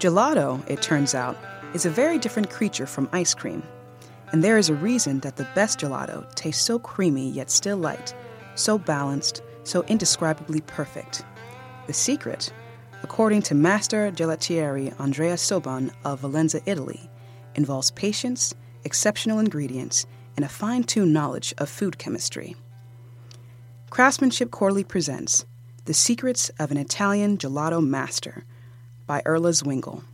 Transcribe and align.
Gelato, 0.00 0.66
it 0.68 0.80
turns 0.80 1.14
out, 1.14 1.36
is 1.74 1.84
a 1.84 1.90
very 1.90 2.18
different 2.18 2.48
creature 2.50 2.86
from 2.86 3.08
ice 3.12 3.34
cream. 3.34 3.62
And 4.32 4.42
there 4.42 4.56
is 4.56 4.70
a 4.70 4.74
reason 4.74 5.20
that 5.20 5.36
the 5.36 5.48
best 5.54 5.78
gelato 5.78 6.32
tastes 6.34 6.64
so 6.64 6.78
creamy 6.78 7.28
yet 7.30 7.50
still 7.50 7.76
light, 7.76 8.14
so 8.54 8.78
balanced, 8.78 9.42
so 9.64 9.82
indescribably 9.88 10.62
perfect. 10.62 11.24
The 11.86 11.92
secret, 11.92 12.52
according 13.02 13.42
to 13.42 13.54
master 13.54 14.10
gelatieri 14.10 14.98
Andrea 14.98 15.34
Soban 15.34 15.92
of 16.04 16.22
Valenza, 16.22 16.62
Italy, 16.64 17.10
involves 17.54 17.90
patience, 17.90 18.54
exceptional 18.84 19.38
ingredients, 19.38 20.06
and 20.36 20.44
a 20.44 20.48
fine 20.48 20.84
tuned 20.84 21.12
knowledge 21.12 21.52
of 21.58 21.68
food 21.68 21.98
chemistry. 21.98 22.56
Craftsmanship 23.90 24.50
Quarterly 24.50 24.84
presents 24.84 25.44
The 25.90 25.94
Secrets 25.94 26.50
of 26.50 26.70
an 26.70 26.76
Italian 26.76 27.36
Gelato 27.36 27.84
Master 27.84 28.44
by 29.08 29.22
Erla 29.22 29.50
Zwingle. 29.50 30.04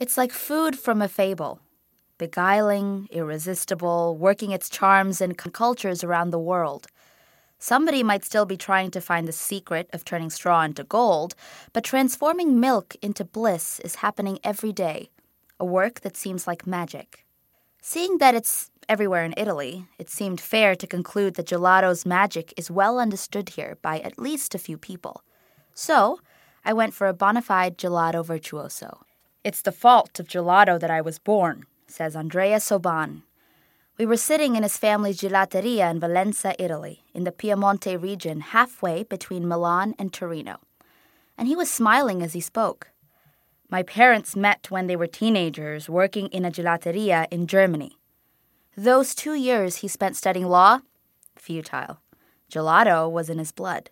It's 0.00 0.18
like 0.18 0.32
food 0.32 0.76
from 0.76 1.00
a 1.00 1.06
fable 1.06 1.60
beguiling, 2.18 3.06
irresistible, 3.12 4.16
working 4.16 4.50
its 4.50 4.68
charms 4.68 5.20
in 5.20 5.36
cultures 5.36 6.02
around 6.02 6.30
the 6.30 6.40
world. 6.40 6.88
Somebody 7.60 8.02
might 8.02 8.24
still 8.24 8.46
be 8.46 8.56
trying 8.56 8.90
to 8.90 9.00
find 9.00 9.28
the 9.28 9.32
secret 9.32 9.88
of 9.92 10.04
turning 10.04 10.30
straw 10.30 10.62
into 10.62 10.82
gold, 10.82 11.36
but 11.72 11.84
transforming 11.84 12.58
milk 12.58 12.96
into 13.00 13.24
bliss 13.24 13.78
is 13.78 13.94
happening 13.94 14.40
every 14.42 14.72
day, 14.72 15.10
a 15.60 15.64
work 15.64 16.00
that 16.00 16.16
seems 16.16 16.48
like 16.48 16.66
magic. 16.66 17.24
Seeing 17.86 18.16
that 18.16 18.34
it's 18.34 18.70
everywhere 18.88 19.24
in 19.24 19.34
Italy, 19.36 19.86
it 19.98 20.10
seemed 20.10 20.40
fair 20.40 20.74
to 20.76 20.86
conclude 20.86 21.34
that 21.34 21.46
gelato's 21.46 22.06
magic 22.06 22.52
is 22.56 22.70
well 22.70 22.98
understood 22.98 23.50
here 23.50 23.78
by 23.82 24.00
at 24.00 24.18
least 24.18 24.54
a 24.54 24.58
few 24.58 24.78
people. 24.78 25.22
So, 25.74 26.20
I 26.64 26.72
went 26.72 26.94
for 26.94 27.06
a 27.06 27.14
bona 27.14 27.42
fide 27.42 27.76
gelato 27.76 28.24
virtuoso. 28.24 29.04
It's 29.42 29.62
the 29.62 29.72
fault 29.72 30.18
of 30.18 30.28
gelato 30.28 30.80
that 30.80 30.90
I 30.90 31.00
was 31.00 31.18
born, 31.18 31.64
says 31.86 32.16
Andrea 32.16 32.56
Soban. 32.56 33.22
We 33.98 34.06
were 34.06 34.16
sitting 34.16 34.56
in 34.56 34.62
his 34.62 34.76
family's 34.76 35.20
gelateria 35.20 35.90
in 35.90 36.00
Valenza, 36.00 36.54
Italy, 36.58 37.04
in 37.12 37.24
the 37.24 37.30
Piemonte 37.30 38.00
region, 38.00 38.40
halfway 38.40 39.04
between 39.04 39.46
Milan 39.46 39.94
and 39.98 40.12
Torino. 40.12 40.60
And 41.38 41.46
he 41.46 41.54
was 41.54 41.70
smiling 41.70 42.22
as 42.22 42.32
he 42.32 42.40
spoke. 42.40 42.90
My 43.70 43.82
parents 43.82 44.34
met 44.34 44.70
when 44.70 44.86
they 44.86 44.96
were 44.96 45.06
teenagers, 45.06 45.88
working 45.88 46.28
in 46.28 46.44
a 46.44 46.50
gelateria 46.50 47.26
in 47.30 47.46
Germany. 47.46 47.98
Those 48.76 49.14
two 49.14 49.34
years 49.34 49.76
he 49.76 49.88
spent 49.88 50.16
studying 50.16 50.46
law? 50.46 50.80
Futile. 51.36 52.00
Gelato 52.50 53.10
was 53.10 53.30
in 53.30 53.38
his 53.38 53.52
blood. 53.52 53.90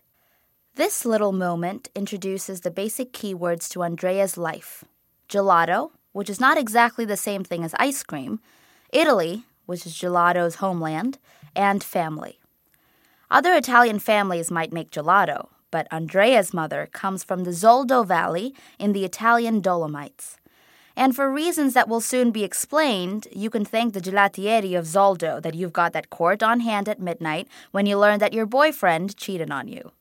This 0.74 1.05
little 1.05 1.33
moment 1.33 1.89
introduces 1.94 2.61
the 2.62 2.70
basic 2.70 3.12
keywords 3.12 3.69
to 3.70 3.83
Andrea's 3.83 4.36
life 4.36 4.84
gelato, 5.28 5.91
which 6.12 6.28
is 6.28 6.41
not 6.41 6.58
exactly 6.58 7.05
the 7.05 7.16
same 7.16 7.42
thing 7.42 7.64
as 7.64 7.74
ice 7.78 8.02
cream, 8.02 8.41
Italy, 8.92 9.44
which 9.64 9.86
is 9.86 9.94
gelato's 9.94 10.56
homeland, 10.56 11.19
and 11.56 11.83
family. 11.83 12.39
Other 13.30 13.55
Italian 13.55 13.98
families 13.98 14.50
might 14.50 14.72
make 14.72 14.91
gelato, 14.91 15.48
but 15.70 15.89
Andrea's 15.91 16.52
mother 16.52 16.89
comes 16.92 17.24
from 17.24 17.44
the 17.44 17.52
Zoldo 17.52 18.06
Valley 18.06 18.55
in 18.78 18.92
the 18.92 19.06
Italian 19.06 19.61
Dolomites. 19.61 20.36
And 20.94 21.16
for 21.16 21.30
reasons 21.30 21.74
that 21.74 21.88
will 21.88 22.00
soon 22.00 22.30
be 22.30 22.44
explained, 22.44 23.28
you 23.32 23.48
can 23.50 23.64
thank 23.64 23.94
the 23.94 24.00
gelatieri 24.00 24.78
of 24.78 24.84
Zoldo 24.84 25.40
that 25.42 25.54
you've 25.54 25.72
got 25.72 25.92
that 25.92 26.10
quart 26.10 26.42
on 26.42 26.60
hand 26.60 26.88
at 26.88 27.00
midnight 27.00 27.48
when 27.70 27.86
you 27.86 27.98
learn 27.98 28.18
that 28.18 28.34
your 28.34 28.46
boyfriend 28.46 29.16
cheated 29.16 29.50
on 29.50 29.68
you. 29.68 29.92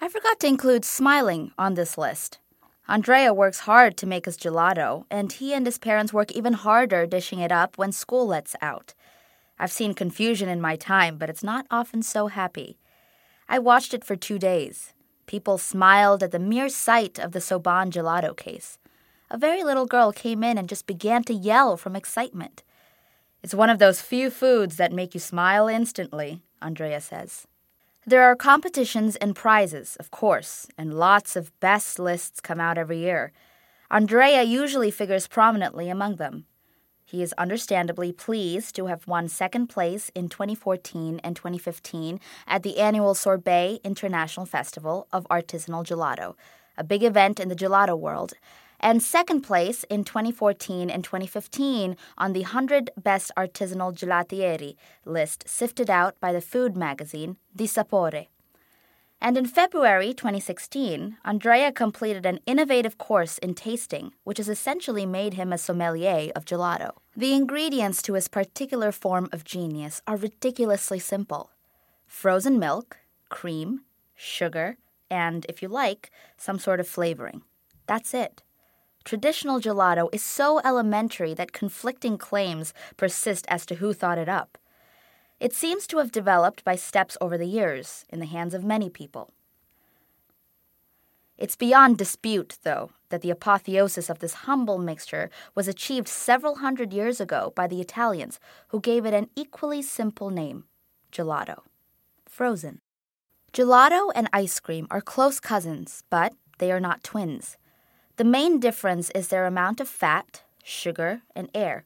I 0.00 0.08
forgot 0.08 0.40
to 0.40 0.46
include 0.46 0.84
smiling 0.84 1.52
on 1.58 1.74
this 1.74 1.98
list. 1.98 2.38
Andrea 2.86 3.34
works 3.34 3.60
hard 3.60 3.98
to 3.98 4.06
make 4.06 4.26
us 4.26 4.38
gelato, 4.38 5.04
and 5.10 5.30
he 5.30 5.52
and 5.52 5.66
his 5.66 5.76
parents 5.76 6.12
work 6.12 6.32
even 6.32 6.54
harder 6.54 7.04
dishing 7.04 7.40
it 7.40 7.52
up 7.52 7.76
when 7.76 7.92
school 7.92 8.26
lets 8.26 8.56
out. 8.62 8.94
I've 9.58 9.72
seen 9.72 9.92
confusion 9.92 10.48
in 10.48 10.60
my 10.60 10.76
time, 10.76 11.18
but 11.18 11.28
it's 11.28 11.42
not 11.42 11.66
often 11.70 12.02
so 12.02 12.28
happy. 12.28 12.78
I 13.46 13.58
watched 13.58 13.92
it 13.92 14.04
for 14.04 14.16
two 14.16 14.38
days. 14.38 14.94
People 15.26 15.58
smiled 15.58 16.22
at 16.22 16.30
the 16.30 16.38
mere 16.38 16.70
sight 16.70 17.18
of 17.18 17.32
the 17.32 17.40
Soban 17.40 17.90
gelato 17.90 18.34
case. 18.34 18.77
A 19.30 19.36
very 19.36 19.62
little 19.62 19.84
girl 19.84 20.10
came 20.10 20.42
in 20.42 20.56
and 20.56 20.68
just 20.68 20.86
began 20.86 21.22
to 21.24 21.34
yell 21.34 21.76
from 21.76 21.94
excitement. 21.94 22.62
It's 23.42 23.54
one 23.54 23.68
of 23.68 23.78
those 23.78 24.00
few 24.00 24.30
foods 24.30 24.76
that 24.76 24.92
make 24.92 25.12
you 25.12 25.20
smile 25.20 25.68
instantly, 25.68 26.40
Andrea 26.62 27.00
says. 27.00 27.46
There 28.06 28.22
are 28.22 28.34
competitions 28.34 29.16
and 29.16 29.36
prizes, 29.36 29.96
of 29.96 30.10
course, 30.10 30.66
and 30.78 30.98
lots 30.98 31.36
of 31.36 31.58
best 31.60 31.98
lists 31.98 32.40
come 32.40 32.58
out 32.58 32.78
every 32.78 32.98
year. 32.98 33.32
Andrea 33.90 34.42
usually 34.42 34.90
figures 34.90 35.26
prominently 35.26 35.90
among 35.90 36.16
them. 36.16 36.46
He 37.04 37.22
is 37.22 37.34
understandably 37.34 38.12
pleased 38.12 38.74
to 38.76 38.86
have 38.86 39.06
won 39.06 39.28
second 39.28 39.66
place 39.66 40.10
in 40.14 40.30
2014 40.30 41.20
and 41.22 41.36
2015 41.36 42.18
at 42.46 42.62
the 42.62 42.78
annual 42.78 43.14
Sherbeth 43.14 43.82
International 43.82 44.46
Festival 44.46 45.06
of 45.12 45.26
Artisanal 45.30 45.84
Gelato, 45.84 46.34
a 46.78 46.84
big 46.84 47.02
event 47.02 47.38
in 47.40 47.48
the 47.48 47.56
gelato 47.56 47.98
world, 47.98 48.34
and 48.80 49.02
second 49.02 49.42
place 49.42 49.84
in 49.84 50.04
2014 50.04 50.90
and 50.90 51.04
2015 51.04 51.96
on 52.16 52.32
the 52.32 52.40
100 52.40 52.90
Best 52.96 53.30
Artisanal 53.36 53.92
Gelatieri 53.92 54.76
list 55.04 55.48
sifted 55.48 55.90
out 55.90 56.18
by 56.20 56.32
the 56.32 56.40
food 56.40 56.76
magazine 56.76 57.36
Dissapore. 57.56 58.26
And 59.20 59.36
in 59.36 59.46
February 59.46 60.14
2016, 60.14 61.16
Andrea 61.24 61.72
completed 61.72 62.24
an 62.24 62.38
innovative 62.46 62.98
course 62.98 63.38
in 63.38 63.54
tasting, 63.54 64.12
which 64.22 64.38
has 64.38 64.48
essentially 64.48 65.06
made 65.06 65.34
him 65.34 65.52
a 65.52 65.58
sommelier 65.58 66.30
of 66.36 66.44
gelato. 66.44 66.92
The 67.16 67.34
ingredients 67.34 68.00
to 68.02 68.14
his 68.14 68.28
particular 68.28 68.92
form 68.92 69.28
of 69.32 69.42
genius 69.42 70.02
are 70.06 70.16
ridiculously 70.16 71.00
simple 71.00 71.50
frozen 72.06 72.58
milk, 72.58 72.98
cream, 73.28 73.82
sugar, 74.14 74.78
and, 75.10 75.44
if 75.48 75.62
you 75.62 75.68
like, 75.68 76.10
some 76.36 76.58
sort 76.58 76.80
of 76.80 76.88
flavoring. 76.88 77.42
That's 77.86 78.14
it. 78.14 78.42
Traditional 79.08 79.58
gelato 79.58 80.10
is 80.12 80.22
so 80.22 80.60
elementary 80.66 81.32
that 81.32 81.54
conflicting 81.54 82.18
claims 82.18 82.74
persist 82.98 83.46
as 83.48 83.64
to 83.64 83.76
who 83.76 83.94
thought 83.94 84.18
it 84.18 84.28
up. 84.28 84.58
It 85.40 85.54
seems 85.54 85.86
to 85.86 85.96
have 85.96 86.12
developed 86.12 86.62
by 86.62 86.76
steps 86.76 87.16
over 87.18 87.38
the 87.38 87.46
years, 87.46 88.04
in 88.10 88.20
the 88.20 88.26
hands 88.26 88.52
of 88.52 88.62
many 88.62 88.90
people. 88.90 89.32
It's 91.38 91.56
beyond 91.56 91.96
dispute, 91.96 92.58
though, 92.64 92.90
that 93.08 93.22
the 93.22 93.30
apotheosis 93.30 94.10
of 94.10 94.18
this 94.18 94.44
humble 94.44 94.76
mixture 94.76 95.30
was 95.54 95.68
achieved 95.68 96.06
several 96.06 96.56
hundred 96.56 96.92
years 96.92 97.18
ago 97.18 97.54
by 97.56 97.66
the 97.66 97.80
Italians, 97.80 98.38
who 98.68 98.78
gave 98.78 99.06
it 99.06 99.14
an 99.14 99.30
equally 99.34 99.80
simple 99.80 100.28
name 100.28 100.64
gelato. 101.10 101.60
Frozen. 102.28 102.82
Gelato 103.54 104.12
and 104.14 104.28
ice 104.34 104.60
cream 104.60 104.86
are 104.90 105.00
close 105.00 105.40
cousins, 105.40 106.04
but 106.10 106.34
they 106.58 106.70
are 106.70 106.78
not 106.78 107.02
twins. 107.02 107.56
The 108.18 108.24
main 108.24 108.58
difference 108.58 109.10
is 109.10 109.28
their 109.28 109.46
amount 109.46 109.78
of 109.80 109.88
fat, 109.88 110.42
sugar, 110.64 111.22
and 111.36 111.48
air. 111.54 111.84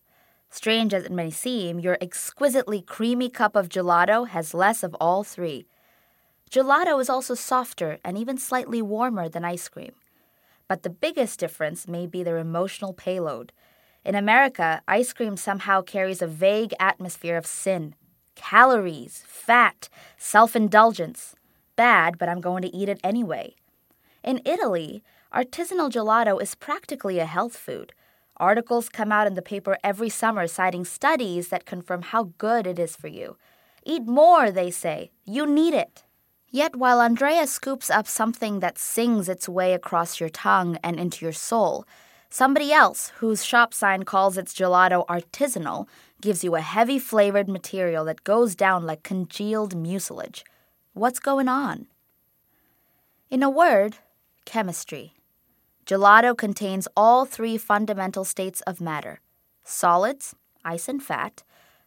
Strange 0.49 0.95
as 0.95 1.05
it 1.05 1.13
may 1.13 1.31
seem, 1.31 1.79
your 1.79 1.99
exquisitely 2.01 2.81
creamy 2.81 3.29
cup 3.29 3.55
of 3.55 3.69
gelato 3.69 4.27
has 4.27 4.55
less 4.55 4.83
of 4.83 4.95
all 4.95 5.25
three. 5.25 5.67
Gelato 6.51 6.99
is 7.03 7.11
also 7.11 7.35
softer 7.35 7.99
and 8.03 8.17
even 8.17 8.39
slightly 8.39 8.81
warmer 8.81 9.29
than 9.29 9.45
ice 9.45 9.69
cream. 9.69 9.93
But 10.69 10.85
the 10.85 10.89
biggest 10.89 11.39
difference 11.39 11.87
may 11.87 12.07
be 12.07 12.23
their 12.23 12.39
emotional 12.39 12.95
payload. 12.95 13.53
In 14.03 14.15
America, 14.15 14.81
ice 14.89 15.13
cream 15.13 15.37
somehow 15.37 15.83
carries 15.83 16.23
a 16.23 16.27
vague 16.27 16.73
atmosphere 16.81 17.37
of 17.37 17.45
sin 17.45 17.95
calories, 18.37 19.23
fat, 19.27 19.91
self 20.17 20.57
indulgence. 20.57 21.35
Bad, 21.77 22.17
but 22.17 22.31
I'm 22.31 22.41
going 22.41 22.63
to 22.63 22.75
eat 22.75 22.89
it 22.89 23.01
anyway. 23.05 23.55
In 24.25 24.41
Italy, 24.47 25.03
artisanal 25.35 25.91
gelato 25.91 26.41
is 26.41 26.55
practically 26.55 27.19
a 27.19 27.27
health 27.27 27.57
food. 27.57 27.93
Articles 28.37 28.89
come 28.89 29.13
out 29.13 29.27
in 29.27 29.35
the 29.35 29.43
paper 29.43 29.79
every 29.83 30.09
summer 30.09 30.47
citing 30.47 30.85
studies 30.85 31.49
that 31.49 31.65
confirm 31.65 32.03
how 32.03 32.33
good 32.39 32.67
it 32.67 32.79
is 32.79 32.97
for 32.97 33.09
you. 33.09 33.37
Eat 33.85 34.07
more, 34.07 34.51
they 34.51 34.71
say. 34.71 35.11
You 35.25 35.47
need 35.47 35.75
it. 35.75 36.05
Yet 36.51 36.77
while 36.77 37.01
Andrea 37.01 37.47
scoops 37.47 37.89
up 37.89 38.07
something 38.07 38.61
that 38.61 38.79
sings 38.79 39.29
its 39.29 39.49
way 39.49 39.73
across 39.73 40.21
your 40.21 40.29
tongue 40.29 40.77
and 40.85 41.01
into 41.01 41.25
your 41.25 41.33
soul, 41.33 41.87
somebody 42.29 42.73
else, 42.73 43.13
whose 43.17 43.45
shop 43.45 43.73
sign 43.73 44.03
calls 44.03 44.37
its 44.37 44.55
gelato 44.55 45.07
artisanal, 45.07 45.87
gives 46.21 46.45
you 46.45 46.55
a 46.55 46.61
heavy 46.61 46.99
flavored 46.99 47.49
material 47.49 48.05
that 48.05 48.25
goes 48.25 48.55
down 48.55 48.85
like 48.85 49.03
congealed 49.03 49.75
mucilage. 49.75 50.45
What's 50.93 51.21
going 51.21 51.49
on? 51.49 51.87
In 53.31 53.43
a 53.43 53.49
word, 53.51 53.97
chemistry. 54.45 55.15
Gelato 55.85 56.37
contains 56.37 56.87
all 56.97 57.25
three 57.25 57.59
fundamental 57.59 58.25
states 58.25 58.61
of 58.63 58.81
matter 58.81 59.21
solids, 59.65 60.35
ice 60.65 60.89
and 60.89 61.03
fat, 61.03 61.43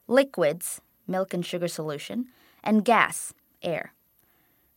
liquids, 0.08 0.82
milk 1.08 1.34
and 1.34 1.46
sugar 1.46 1.68
solution, 1.68 2.28
and 2.64 2.84
gas, 2.84 3.34
air. 3.62 3.94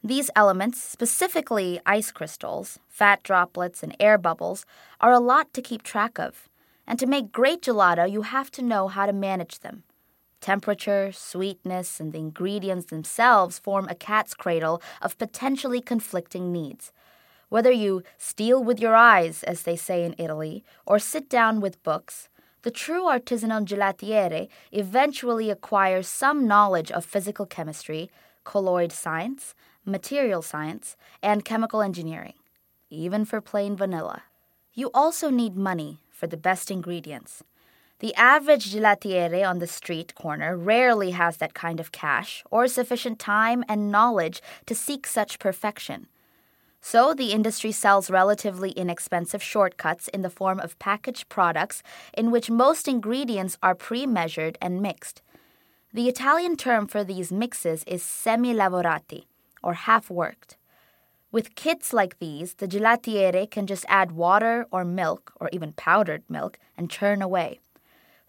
These 0.03 0.31
elements, 0.37 0.81
specifically 0.81 1.81
ice 1.85 2.13
crystals, 2.13 2.79
fat 2.89 3.23
droplets, 3.25 3.83
and 3.83 3.97
air 3.99 4.19
bubbles, 4.19 4.65
are 5.01 5.13
a 5.13 5.19
lot 5.19 5.53
to 5.55 5.63
keep 5.63 5.83
track 5.83 6.19
of. 6.19 6.49
And 6.87 6.99
to 6.99 7.07
make 7.07 7.33
great 7.33 7.63
gelato, 7.63 8.11
you 8.11 8.23
have 8.23 8.51
to 8.53 8.63
know 8.63 8.89
how 8.89 9.07
to 9.07 9.13
manage 9.13 9.61
them. 9.61 9.83
Temperature, 10.41 11.11
sweetness, 11.13 11.99
and 11.99 12.13
the 12.13 12.19
ingredients 12.19 12.87
themselves 12.87 13.59
form 13.59 13.89
a 13.89 13.95
cat's 13.97 14.35
cradle 14.35 14.81
of 15.03 15.19
potentially 15.19 15.81
conflicting 15.81 16.53
needs. 16.53 16.93
Whether 17.49 17.71
you 17.73 18.03
steal 18.19 18.63
with 18.63 18.79
your 18.79 18.95
eyes, 18.95 19.43
as 19.43 19.63
they 19.63 19.77
say 19.77 20.05
in 20.05 20.15
Italy, 20.19 20.65
or 20.85 20.99
sit 20.99 21.31
down 21.31 21.61
with 21.61 21.83
books, 21.83 22.29
the 22.63 22.71
true 22.71 23.05
artisanal 23.05 23.65
gelatiere 23.65 24.49
eventually 24.73 25.49
acquires 25.49 26.09
some 26.09 26.47
knowledge 26.47 26.91
of 26.91 27.05
physical 27.05 27.47
chemistry, 27.47 28.11
colloid 28.45 28.93
science, 28.93 29.55
material 29.85 30.43
science, 30.43 30.97
and 31.23 31.45
chemical 31.45 31.81
engineering, 31.81 32.35
even 32.91 33.25
for 33.25 33.41
plain 33.41 33.77
vanilla. 33.77 34.25
You 34.75 34.91
also 34.93 35.31
need 35.31 35.57
money 35.57 36.01
for 36.11 36.27
the 36.27 36.37
best 36.37 36.71
ingredients. 36.71 37.43
The 38.01 38.15
average 38.15 38.73
gelatiere 38.73 39.49
on 39.49 39.59
the 39.59 39.67
street 39.67 40.15
corner 40.15 40.57
rarely 40.57 41.13
has 41.13 41.39
that 41.39 41.55
kind 41.55 41.81
of 41.81 41.93
cash 41.93 42.45
or 42.51 42.69
sufficient 42.69 43.19
time 43.19 43.65
and 43.69 43.91
knowledge 43.91 44.41
to 44.67 44.75
seek 44.75 45.07
such 45.07 45.39
perfection. 45.39 46.07
So, 46.81 47.13
the 47.13 47.33
industry 47.33 47.73
sells 47.73 48.11
relatively 48.11 48.71
inexpensive 48.71 49.43
shortcuts 49.43 50.09
in 50.09 50.23
the 50.23 50.31
form 50.31 50.61
of 50.61 50.79
packaged 50.79 51.29
products 51.29 51.83
in 52.17 52.31
which 52.31 52.51
most 52.51 52.87
ingredients 52.87 53.59
are 53.63 53.75
pre 53.75 54.07
measured 54.07 54.57
and 54.63 54.81
mixed. 54.81 55.23
The 55.93 56.09
Italian 56.09 56.57
term 56.57 56.87
for 56.87 57.03
these 57.03 57.33
mixes 57.33 57.83
is 57.85 58.03
semi 58.03 58.55
lavorati, 58.55 59.25
or 59.63 59.75
half 59.75 60.11
worked. 60.11 60.57
With 61.31 61.55
kits 61.57 61.93
like 61.93 62.19
these, 62.19 62.55
the 62.55 62.69
gelatiere 62.69 63.51
can 63.51 63.67
just 63.67 63.85
add 63.89 64.13
water 64.13 64.67
or 64.71 64.85
milk, 64.85 65.33
or 65.41 65.51
even 65.53 65.73
powdered 65.73 66.23
milk, 66.29 66.59
and 66.77 66.91
churn 66.91 67.21
away. 67.21 67.61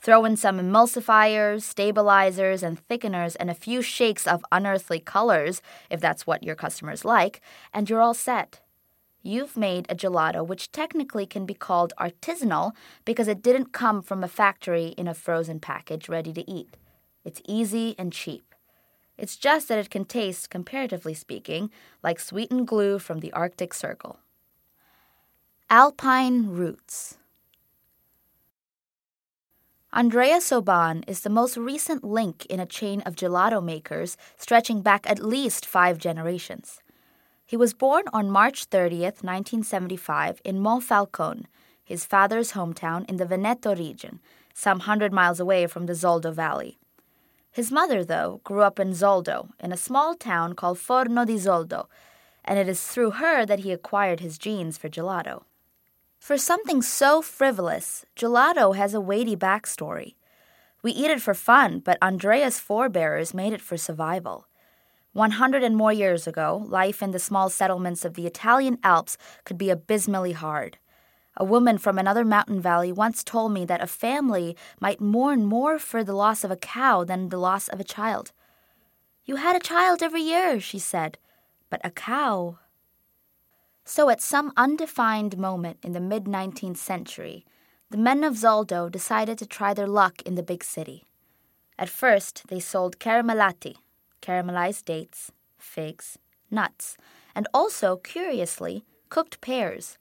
Throw 0.02 0.24
in 0.24 0.38
some 0.38 0.60
emulsifiers, 0.60 1.64
stabilizers, 1.64 2.64
and 2.64 2.88
thickeners, 2.88 3.36
and 3.38 3.50
a 3.50 3.54
few 3.54 3.82
shakes 3.82 4.26
of 4.26 4.46
unearthly 4.52 5.00
colors, 5.00 5.62
if 5.90 6.00
that's 6.00 6.26
what 6.26 6.42
your 6.44 6.56
customers 6.56 7.04
like, 7.04 7.42
and 7.74 7.90
you're 7.90 8.02
all 8.02 8.14
set. 8.14 8.62
You've 9.22 9.58
made 9.58 9.86
a 9.90 9.96
gelato 9.96 10.46
which 10.48 10.72
technically 10.72 11.26
can 11.26 11.46
be 11.46 11.54
called 11.54 11.92
artisanal 12.00 12.72
because 13.04 13.28
it 13.28 13.42
didn't 13.42 13.74
come 13.74 14.02
from 14.02 14.24
a 14.24 14.30
factory 14.30 14.94
in 14.98 15.10
a 15.10 15.14
frozen 15.14 15.60
package 15.60 16.08
ready 16.08 16.32
to 16.32 16.50
eat. 16.50 16.78
It's 17.26 17.42
easy 17.46 17.96
and 17.98 18.14
cheap. 18.14 18.56
It's 19.18 19.36
just 19.36 19.68
that 19.68 19.78
it 19.78 19.90
can 19.90 20.06
taste, 20.06 20.50
comparatively 20.50 21.14
speaking, 21.14 21.70
like 22.02 22.22
sweetened 22.22 22.68
glue 22.68 23.00
from 23.00 23.20
the 23.20 23.34
Arctic 23.34 23.74
Circle. 23.74 24.20
Alpine 25.70 26.48
Roots 26.48 27.19
Andrea 29.92 30.38
Soban 30.38 31.04
is 31.08 31.22
the 31.22 31.32
most 31.32 31.58
recent 31.58 32.04
link 32.04 32.46
in 32.46 32.60
a 32.60 32.66
chain 32.68 33.02
of 33.08 33.16
gelato 33.16 33.64
makers 33.64 34.18
stretching 34.38 34.82
back 34.82 35.10
at 35.10 35.18
least 35.18 35.66
five 35.66 35.98
generations. 35.98 36.80
He 37.44 37.58
was 37.58 37.74
born 37.74 38.04
on 38.14 38.30
March 38.30 38.70
30th, 38.70 39.24
1975, 39.24 40.42
in 40.46 40.60
Monfalcone, 40.60 41.46
his 41.84 42.06
father's 42.06 42.52
hometown 42.52 43.10
in 43.10 43.18
the 43.18 43.26
Veneto 43.26 43.76
region, 43.76 44.20
some 44.54 44.82
hundred 44.82 45.12
miles 45.12 45.40
away 45.40 45.66
from 45.66 45.88
the 45.88 45.94
Zoldo 45.94 46.32
Valley. 46.32 46.78
His 47.52 47.72
mother, 47.72 48.06
though, 48.06 48.42
grew 48.44 48.62
up 48.62 48.80
in 48.80 48.92
Zoldo, 48.92 49.50
in 49.60 49.72
a 49.72 49.78
small 49.78 50.14
town 50.14 50.54
called 50.54 50.78
Forno 50.78 51.26
di 51.26 51.38
Zoldo, 51.38 51.88
and 52.46 52.60
it 52.60 52.70
is 52.70 52.84
through 52.84 53.12
her 53.12 53.44
that 53.44 53.62
he 53.62 53.72
acquired 53.72 54.20
his 54.20 54.38
genes 54.38 54.78
for 54.78 54.88
gelato. 54.88 55.46
For 56.20 56.38
something 56.38 56.82
so 56.82 57.22
frivolous, 57.22 58.06
gelato 58.16 58.76
has 58.76 58.94
a 58.94 59.02
weighty 59.02 59.36
backstory. 59.36 60.16
We 60.84 60.92
eat 60.92 61.10
it 61.10 61.22
for 61.22 61.34
fun, 61.34 61.80
but 61.80 61.98
Andrea's 62.02 62.60
forebears 62.60 63.34
made 63.34 63.54
it 63.54 63.62
for 63.62 63.78
survival. 63.78 64.46
100 65.14 65.64
and 65.64 65.76
more 65.76 65.94
years 65.94 66.28
ago, 66.28 66.64
life 66.68 67.02
in 67.02 67.12
the 67.12 67.20
small 67.20 67.50
settlements 67.50 68.06
of 68.06 68.14
the 68.14 68.28
Italian 68.28 68.78
Alps 68.84 69.18
could 69.44 69.58
be 69.58 69.70
abysmally 69.70 70.34
hard. 70.34 70.78
A 71.38 71.46
woman 71.46 71.78
from 71.78 71.98
another 71.98 72.26
mountain 72.26 72.62
valley 72.62 72.92
once 72.92 73.24
told 73.24 73.54
me 73.54 73.66
that 73.66 73.82
a 73.82 73.88
family 73.88 74.56
might 74.80 75.02
mourn 75.02 75.46
more 75.46 75.80
for 75.80 76.04
the 76.04 76.14
loss 76.14 76.44
of 76.44 76.52
a 76.52 76.58
cow 76.58 77.04
than 77.04 77.30
the 77.30 77.40
loss 77.40 77.70
of 77.70 77.80
a 77.80 77.86
child. 77.86 78.34
You 79.24 79.38
had 79.38 79.56
a 79.56 79.60
child 79.60 80.04
every 80.04 80.22
year, 80.22 80.60
she 80.60 80.80
said, 80.80 81.18
but 81.70 81.82
a 81.84 81.90
cow. 81.90 82.60
So, 83.92 84.12
at 84.12 84.22
some 84.22 84.54
undefined 84.56 85.36
moment 85.36 85.80
in 85.82 85.94
the 85.94 86.00
mid 86.00 86.26
19th 86.26 86.78
century, 86.78 87.44
the 87.90 87.98
men 87.98 88.24
of 88.24 88.36
Zoldo 88.36 88.88
decided 88.88 89.40
to 89.40 89.48
try 89.48 89.74
their 89.74 89.88
luck 89.88 90.22
in 90.28 90.36
the 90.36 90.44
big 90.44 90.64
city. 90.64 91.06
At 91.76 91.90
first, 91.90 92.44
they 92.50 92.60
sold 92.60 93.00
caramelati, 93.00 93.78
caramelized 94.22 94.86
dates, 94.86 95.32
figs, 95.58 96.20
nuts, 96.52 96.98
and 97.34 97.48
also, 97.52 97.98
curiously, 97.98 98.86
cooked 99.10 99.42
pears. 99.42 99.98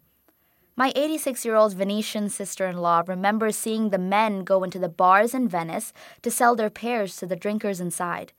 My 0.77 0.93
86 0.95 1.47
year 1.47 1.57
old 1.57 1.73
Venetian 1.73 2.29
sister 2.29 2.67
in 2.67 2.77
law 2.77 3.03
remembers 3.07 3.57
seeing 3.57 3.89
the 3.89 3.97
men 3.97 4.45
go 4.45 4.65
into 4.65 4.79
the 4.79 4.91
bars 4.91 5.33
in 5.33 5.49
Venice 5.49 5.95
to 6.21 6.31
sell 6.31 6.55
their 6.55 6.69
pears 6.69 7.17
to 7.17 7.27
the 7.27 7.37
drinkers 7.37 7.81
inside. 7.81 8.35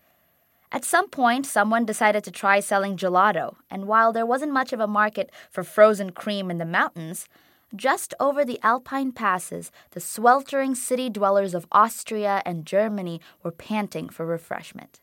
At 0.71 0.85
some 0.85 1.09
point, 1.09 1.47
someone 1.47 1.85
decided 1.85 2.23
to 2.25 2.31
try 2.31 2.59
selling 2.59 2.95
gelato, 2.95 3.55
and 3.71 3.87
while 3.87 4.13
there 4.13 4.25
wasn't 4.25 4.53
much 4.53 4.71
of 4.71 4.79
a 4.79 4.87
market 4.87 5.31
for 5.49 5.63
frozen 5.63 6.11
cream 6.11 6.51
in 6.51 6.59
the 6.59 6.65
mountains, 6.65 7.27
just 7.75 8.13
over 8.19 8.45
the 8.45 8.59
Alpine 8.61 9.11
passes, 9.11 9.71
the 9.91 9.99
sweltering 9.99 10.75
city 10.75 11.09
dwellers 11.09 11.53
of 11.53 11.67
Austria 11.71 12.41
and 12.45 12.65
Germany 12.65 13.19
were 13.43 13.51
panting 13.51 14.09
for 14.09 14.25
refreshment. 14.25 14.99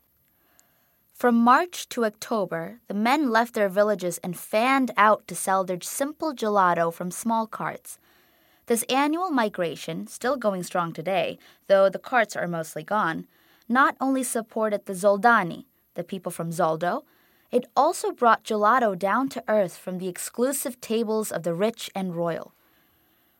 From 1.13 1.35
March 1.37 1.89
to 1.91 2.05
October, 2.05 2.81
the 2.89 2.95
men 2.95 3.31
left 3.31 3.55
their 3.55 3.69
villages 3.69 4.19
and 4.19 4.39
fanned 4.39 4.91
out 4.97 5.27
to 5.29 5.35
sell 5.35 5.65
their 5.65 5.81
simple 5.81 6.35
gelato 6.35 6.93
from 6.93 7.11
small 7.11 7.47
carts. 7.47 7.99
This 8.67 8.85
annual 8.85 9.31
migration, 9.31 10.07
still 10.09 10.37
going 10.37 10.63
strong 10.63 10.93
today, 10.93 11.39
though 11.69 11.89
the 11.89 11.99
carts 11.99 12.37
are 12.37 12.49
mostly 12.49 12.83
gone, 12.83 13.27
not 13.69 13.97
only 14.01 14.23
supported 14.23 14.87
the 14.87 14.93
Zoldani, 14.93 15.65
the 15.95 16.05
people 16.05 16.33
from 16.33 16.51
Zoldo, 16.51 17.03
it 17.51 17.67
also 17.77 18.11
brought 18.13 18.45
gelato 18.45 18.99
down 18.99 19.29
to 19.31 19.45
earth 19.49 19.77
from 19.77 19.99
the 19.99 20.09
exclusive 20.09 20.81
tables 20.81 21.31
of 21.31 21.43
the 21.43 21.55
rich 21.55 21.91
and 21.95 22.15
royal. 22.15 22.53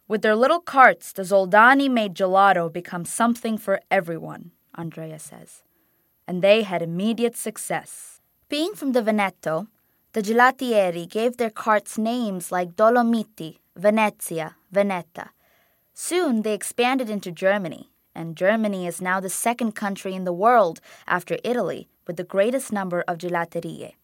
With 0.09 0.23
their 0.23 0.37
little 0.37 0.61
carts, 0.61 1.13
the 1.13 1.23
Zoldani 1.23 1.91
made 1.91 2.15
gelato 2.15 2.73
become 2.73 3.05
something 3.05 3.59
for 3.59 3.81
everyone, 3.91 4.53
Andrea 4.75 5.19
says. 5.19 5.63
And 6.29 6.43
they 6.43 6.63
had 6.63 6.83
immediate 6.83 7.37
success. 7.37 8.21
Being 8.49 8.75
from 8.75 8.93
the 8.93 9.03
Veneto, 9.03 9.67
the 10.13 10.23
gelatieri 10.23 11.09
gave 11.09 11.37
their 11.37 11.51
carts 11.51 11.99
names 11.99 12.53
like 12.53 12.77
Dolomiti, 12.77 13.59
Venezia, 13.77 14.57
Veneta. 14.73 15.31
Soon 15.93 16.43
they 16.43 16.55
expanded 16.55 17.11
into 17.11 17.33
Germany, 17.33 17.91
and 18.17 18.37
Germany 18.37 18.87
is 18.87 19.01
now 19.01 19.21
the 19.21 19.29
second 19.29 19.73
country 19.73 20.15
in 20.15 20.25
the 20.25 20.33
world 20.33 20.81
after 21.07 21.39
Italy 21.45 21.89
with 22.07 22.17
the 22.17 22.25
greatest 22.25 22.73
number 22.73 23.05
of 23.07 23.19
gelaterie. 23.19 23.95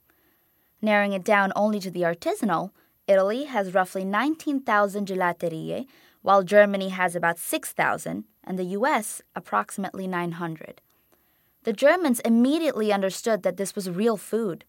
Narrowing 0.82 1.14
it 1.14 1.24
down 1.24 1.52
only 1.56 1.80
to 1.80 1.90
the 1.90 2.02
artisanal, 2.02 2.70
Italy 3.08 3.44
has 3.44 3.74
roughly 3.74 4.04
19,000 4.04 5.06
gelaterie, 5.06 5.86
while 6.20 6.42
Germany 6.42 6.90
has 6.90 7.16
about 7.16 7.38
6,000, 7.38 8.24
and 8.44 8.58
the 8.58 8.76
US 8.78 9.22
approximately 9.34 10.06
900. 10.06 10.80
The 11.64 11.72
Germans 11.72 12.20
immediately 12.20 12.92
understood 12.92 13.42
that 13.42 13.56
this 13.56 13.74
was 13.74 13.90
real 13.90 14.16
food. 14.16 14.64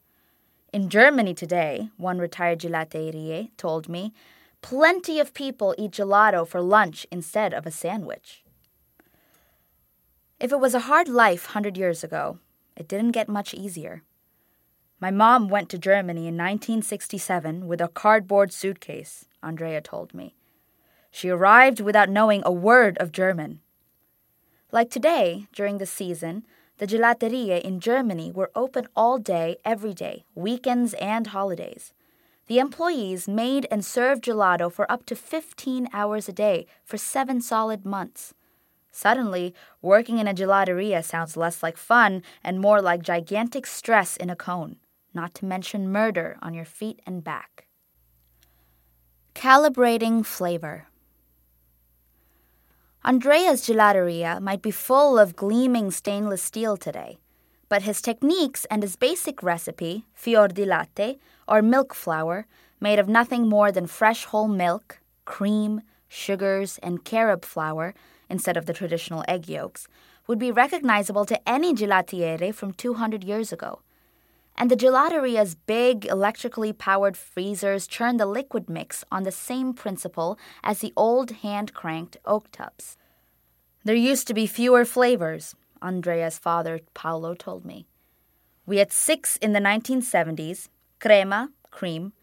In 0.72 0.90
Germany 0.90 1.34
today, 1.34 1.90
one 1.98 2.20
retired 2.20 2.60
gelaterie 2.60 3.52
told 3.58 3.90
me, 3.90 4.14
plenty 4.62 5.20
of 5.20 5.34
people 5.34 5.76
eat 5.78 5.92
gelato 5.92 6.48
for 6.48 6.62
lunch 6.62 7.06
instead 7.12 7.54
of 7.54 7.66
a 7.66 7.72
sandwich. 7.72 8.43
If 10.44 10.52
it 10.52 10.60
was 10.60 10.76
a 10.76 10.92
hard 10.92 11.08
life 11.08 11.46
100 11.46 11.78
years 11.78 12.04
ago, 12.04 12.38
it 12.76 12.90
didn't 12.90 13.14
get 13.14 13.30
much 13.30 13.54
easier. 13.54 14.04
My 15.00 15.10
mom 15.10 15.48
went 15.48 15.70
to 15.70 15.78
Germany 15.78 16.28
in 16.28 16.36
1967 16.36 17.66
with 17.66 17.80
a 17.80 17.88
cardboard 17.88 18.52
suitcase, 18.52 19.24
Andrea 19.42 19.80
told 19.80 20.14
me. 20.14 20.36
She 21.12 21.30
arrived 21.30 21.80
without 21.80 22.10
knowing 22.10 22.42
a 22.44 22.52
word 22.52 22.98
of 22.98 23.14
German. 23.14 23.62
Like 24.70 24.90
today, 24.90 25.48
during 25.54 25.78
the 25.78 25.86
season, 25.86 26.46
the 26.78 26.88
gelaterie 26.88 27.64
in 27.64 27.80
Germany 27.80 28.30
were 28.30 28.52
open 28.54 28.90
all 28.98 29.20
day, 29.20 29.56
every 29.64 29.94
day, 29.94 30.26
weekends 30.36 30.94
and 30.96 31.28
holidays. 31.28 31.94
The 32.48 32.60
employees 32.60 33.30
made 33.30 33.66
and 33.72 33.86
served 33.86 34.26
gelato 34.26 34.70
for 34.70 34.92
up 34.92 35.06
to 35.06 35.16
15 35.16 35.88
hours 35.94 36.28
a 36.28 36.34
day 36.34 36.66
for 36.84 36.98
seven 36.98 37.40
solid 37.40 37.86
months. 37.86 38.34
Suddenly, 38.96 39.56
working 39.82 40.20
in 40.20 40.28
a 40.28 40.36
gelateria 40.36 41.04
sounds 41.04 41.36
less 41.36 41.64
like 41.64 41.78
fun 41.78 42.22
and 42.44 42.62
more 42.62 42.80
like 42.80 43.02
gigantic 43.02 43.66
stress 43.66 44.16
in 44.16 44.30
a 44.30 44.36
cone, 44.36 44.76
not 45.16 45.34
to 45.36 45.46
mention 45.46 45.92
murder 45.92 46.38
on 46.44 46.54
your 46.54 46.64
feet 46.64 47.02
and 47.06 47.24
back. 47.24 47.66
Calibrating 49.34 50.24
flavor. 50.24 50.86
Andrea's 53.04 53.66
gelateria 53.66 54.40
might 54.40 54.62
be 54.62 54.72
full 54.72 55.18
of 55.18 55.36
gleaming 55.36 55.90
stainless 55.90 56.44
steel 56.44 56.78
today, 56.78 57.18
but 57.70 57.82
his 57.82 58.00
techniques 58.00 58.64
and 58.66 58.84
his 58.84 58.96
basic 58.96 59.42
recipe, 59.42 60.06
fior 60.14 60.48
di 60.48 60.66
latte, 60.66 61.18
or 61.48 61.64
milk 61.64 61.96
flower, 61.96 62.46
made 62.80 63.00
of 63.00 63.10
nothing 63.10 63.50
more 63.50 63.72
than 63.72 63.88
fresh 63.88 64.26
whole 64.26 64.48
milk, 64.48 65.00
cream, 65.26 65.82
sugars, 66.08 66.78
and 66.84 67.04
carob 67.04 67.44
flour, 67.44 67.96
instead 68.30 68.58
of 68.58 68.66
the 68.66 68.74
traditional 68.74 69.24
egg 69.28 69.48
yolks, 69.48 69.88
would 70.28 70.40
be 70.40 70.52
recognizable 70.52 71.26
to 71.26 71.50
any 71.50 71.74
gelatiere 71.74 72.54
from 72.54 72.74
200 72.74 73.24
years 73.24 73.52
ago. 73.52 73.82
And 74.56 74.70
the 74.70 74.76
gelateria's 74.76 75.56
big, 75.56 76.06
electrically 76.06 76.74
powered 76.74 77.18
freezers 77.18 77.88
churn 77.88 78.18
the 78.18 78.26
liquid 78.26 78.70
mix 78.70 79.04
on 79.12 79.24
the 79.24 79.32
same 79.32 79.74
principle 79.74 80.38
as 80.64 80.80
the 80.80 80.94
old 80.96 81.32
hand 81.32 81.74
cranked 81.74 82.18
oak 82.26 82.52
tubs. 82.52 82.98
There 83.84 83.96
used 83.96 84.28
to 84.28 84.34
be 84.34 84.46
fewer 84.48 84.86
flavors, 84.86 85.56
Andrea's 85.82 86.38
father, 86.38 86.80
Paolo, 86.94 87.34
told 87.34 87.66
me. 87.66 87.88
We 88.66 88.78
had 88.78 88.94
six 88.94 89.36
in 89.38 89.52
the 89.54 89.60
1970s 89.60 90.70
crema, 91.00 91.50
cream, 91.70 92.14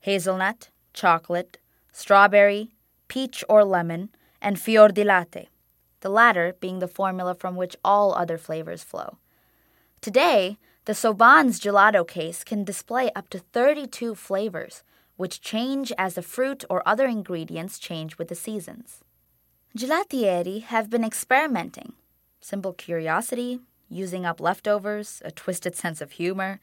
hazelnut, 0.00 0.70
chocolate, 0.92 1.58
strawberry, 1.92 2.74
peach 3.06 3.44
or 3.48 3.64
lemon, 3.64 4.08
and 4.44 4.60
fior 4.60 4.88
di 4.88 5.02
latte, 5.02 5.48
the 6.00 6.10
latter 6.10 6.54
being 6.60 6.78
the 6.78 6.86
formula 6.86 7.34
from 7.34 7.56
which 7.56 7.76
all 7.82 8.14
other 8.14 8.38
flavors 8.38 8.84
flow. 8.84 9.16
Today, 10.02 10.58
the 10.84 10.94
Soban's 10.94 11.58
gelato 11.58 12.06
case 12.06 12.44
can 12.44 12.62
display 12.62 13.10
up 13.16 13.30
to 13.30 13.38
32 13.38 14.14
flavors, 14.14 14.82
which 15.16 15.40
change 15.40 15.92
as 15.96 16.14
the 16.14 16.22
fruit 16.22 16.62
or 16.68 16.86
other 16.86 17.06
ingredients 17.06 17.78
change 17.78 18.18
with 18.18 18.28
the 18.28 18.34
seasons. 18.34 19.00
Gelatieri 19.76 20.62
have 20.62 20.90
been 20.90 21.04
experimenting. 21.04 21.94
Simple 22.40 22.74
curiosity, 22.74 23.60
using 23.88 24.26
up 24.26 24.40
leftovers, 24.40 25.22
a 25.24 25.30
twisted 25.30 25.74
sense 25.74 26.02
of 26.02 26.12
humor, 26.12 26.60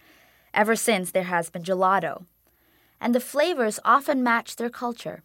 ever 0.53 0.75
since 0.75 1.11
there 1.11 1.23
has 1.23 1.49
been 1.49 1.63
gelato. 1.63 2.25
And 2.99 3.15
the 3.15 3.19
flavors 3.19 3.79
often 3.83 4.21
match 4.21 4.57
their 4.57 4.69
culture. 4.69 5.23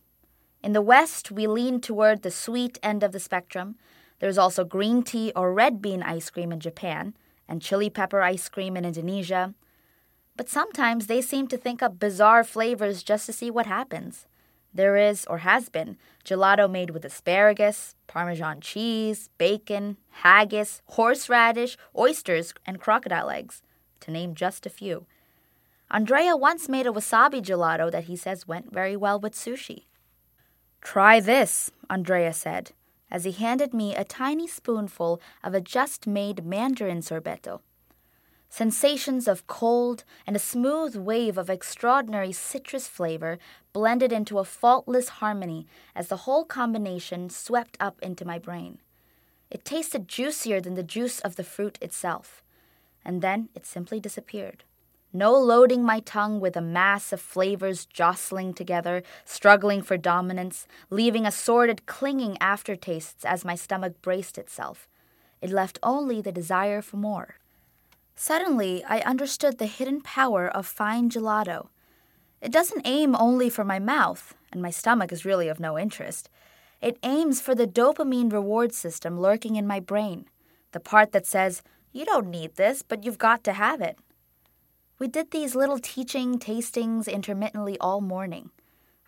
In 0.66 0.72
the 0.72 0.82
West, 0.82 1.30
we 1.30 1.46
lean 1.46 1.80
toward 1.80 2.22
the 2.22 2.30
sweet 2.32 2.76
end 2.82 3.04
of 3.04 3.12
the 3.12 3.20
spectrum. 3.20 3.76
There's 4.18 4.36
also 4.36 4.64
green 4.64 5.04
tea 5.04 5.32
or 5.36 5.52
red 5.52 5.80
bean 5.80 6.02
ice 6.02 6.28
cream 6.28 6.50
in 6.50 6.58
Japan, 6.58 7.14
and 7.46 7.62
chili 7.62 7.88
pepper 7.88 8.20
ice 8.20 8.48
cream 8.48 8.76
in 8.76 8.84
Indonesia. 8.84 9.54
But 10.36 10.48
sometimes 10.48 11.06
they 11.06 11.22
seem 11.22 11.46
to 11.46 11.56
think 11.56 11.84
up 11.84 12.00
bizarre 12.00 12.42
flavors 12.42 13.04
just 13.04 13.26
to 13.26 13.32
see 13.32 13.48
what 13.48 13.66
happens. 13.66 14.26
There 14.74 14.96
is, 14.96 15.24
or 15.26 15.38
has 15.38 15.68
been, 15.68 15.98
gelato 16.24 16.68
made 16.68 16.90
with 16.90 17.04
asparagus, 17.04 17.94
Parmesan 18.08 18.60
cheese, 18.60 19.30
bacon, 19.38 19.98
haggis, 20.24 20.82
horseradish, 20.86 21.76
oysters, 21.96 22.52
and 22.66 22.80
crocodile 22.80 23.30
eggs, 23.30 23.62
to 24.00 24.10
name 24.10 24.34
just 24.34 24.66
a 24.66 24.70
few. 24.70 25.06
Andrea 25.92 26.36
once 26.36 26.68
made 26.68 26.88
a 26.88 26.92
wasabi 26.92 27.40
gelato 27.40 27.88
that 27.88 28.06
he 28.10 28.16
says 28.16 28.48
went 28.48 28.72
very 28.72 28.96
well 28.96 29.20
with 29.20 29.32
sushi. 29.32 29.84
Try 30.80 31.20
this, 31.20 31.70
Andrea 31.90 32.32
said, 32.32 32.72
as 33.10 33.24
he 33.24 33.32
handed 33.32 33.74
me 33.74 33.94
a 33.94 34.04
tiny 34.04 34.46
spoonful 34.46 35.20
of 35.42 35.54
a 35.54 35.60
just 35.60 36.06
made 36.06 36.44
mandarin 36.44 37.00
sorbetto. 37.00 37.60
Sensations 38.48 39.28
of 39.28 39.46
cold 39.46 40.04
and 40.26 40.36
a 40.36 40.38
smooth 40.38 40.96
wave 40.96 41.36
of 41.36 41.50
extraordinary 41.50 42.32
citrus 42.32 42.88
flavor 42.88 43.38
blended 43.72 44.12
into 44.12 44.38
a 44.38 44.44
faultless 44.44 45.08
harmony 45.20 45.66
as 45.94 46.08
the 46.08 46.18
whole 46.18 46.44
combination 46.44 47.28
swept 47.28 47.76
up 47.80 48.00
into 48.00 48.24
my 48.24 48.38
brain. 48.38 48.78
It 49.50 49.64
tasted 49.64 50.08
juicier 50.08 50.60
than 50.60 50.74
the 50.74 50.82
juice 50.82 51.20
of 51.20 51.36
the 51.36 51.44
fruit 51.44 51.78
itself, 51.82 52.42
and 53.04 53.20
then 53.20 53.48
it 53.54 53.66
simply 53.66 54.00
disappeared. 54.00 54.64
No 55.16 55.32
loading 55.32 55.82
my 55.82 56.00
tongue 56.00 56.40
with 56.40 56.58
a 56.58 56.60
mass 56.60 57.10
of 57.10 57.22
flavors 57.22 57.86
jostling 57.86 58.52
together, 58.52 59.02
struggling 59.24 59.80
for 59.80 59.96
dominance, 59.96 60.66
leaving 60.90 61.24
assorted, 61.24 61.86
clinging 61.86 62.36
aftertastes 62.38 63.24
as 63.24 63.42
my 63.42 63.54
stomach 63.54 64.02
braced 64.02 64.36
itself. 64.36 64.90
It 65.40 65.48
left 65.48 65.78
only 65.82 66.20
the 66.20 66.32
desire 66.32 66.82
for 66.82 66.98
more. 66.98 67.36
Suddenly, 68.14 68.84
I 68.84 68.98
understood 68.98 69.56
the 69.56 69.64
hidden 69.64 70.02
power 70.02 70.48
of 70.48 70.66
fine 70.66 71.08
gelato. 71.08 71.68
It 72.42 72.52
doesn't 72.52 72.86
aim 72.86 73.16
only 73.16 73.48
for 73.48 73.64
my 73.64 73.78
mouth, 73.78 74.34
and 74.52 74.60
my 74.60 74.70
stomach 74.70 75.12
is 75.12 75.24
really 75.24 75.48
of 75.48 75.58
no 75.58 75.78
interest. 75.78 76.28
It 76.82 76.98
aims 77.02 77.40
for 77.40 77.54
the 77.54 77.66
dopamine 77.66 78.30
reward 78.30 78.74
system 78.74 79.18
lurking 79.18 79.56
in 79.56 79.66
my 79.66 79.80
brain, 79.80 80.26
the 80.72 80.80
part 80.80 81.12
that 81.12 81.24
says, 81.24 81.62
You 81.90 82.04
don't 82.04 82.28
need 82.28 82.56
this, 82.56 82.82
but 82.82 83.02
you've 83.02 83.16
got 83.16 83.42
to 83.44 83.54
have 83.54 83.80
it. 83.80 83.98
We 84.98 85.08
did 85.08 85.30
these 85.30 85.54
little 85.54 85.78
teaching 85.78 86.38
tastings 86.38 87.06
intermittently 87.06 87.76
all 87.78 88.00
morning. 88.00 88.50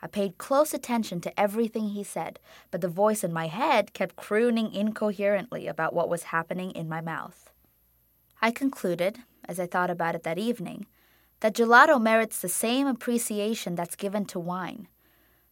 I 0.03 0.07
paid 0.07 0.37
close 0.37 0.75
attention 0.75 1.23
to 1.23 1.41
everything 1.41 1.89
he 1.89 2.05
said, 2.05 2.39
but 2.71 2.83
the 2.83 2.89
voice 2.89 3.25
in 3.25 3.33
my 3.33 3.47
head 3.47 3.95
kept 3.95 4.15
crooning 4.15 4.73
incoherently 4.73 5.67
about 5.67 5.95
what 5.95 6.11
was 6.11 6.25
happening 6.25 6.73
in 6.73 6.91
my 6.91 7.01
mouth. 7.01 7.51
I 8.43 8.51
concluded, 8.51 9.21
as 9.49 9.59
I 9.59 9.67
thought 9.67 9.89
about 9.89 10.15
it 10.15 10.25
that 10.25 10.39
evening, 10.39 10.87
that 11.41 11.55
gelato 11.55 12.01
merits 12.01 12.39
the 12.39 12.51
same 12.51 12.87
appreciation 12.87 13.75
that's 13.75 13.97
given 13.97 14.27
to 14.27 14.39
wine. 14.39 14.89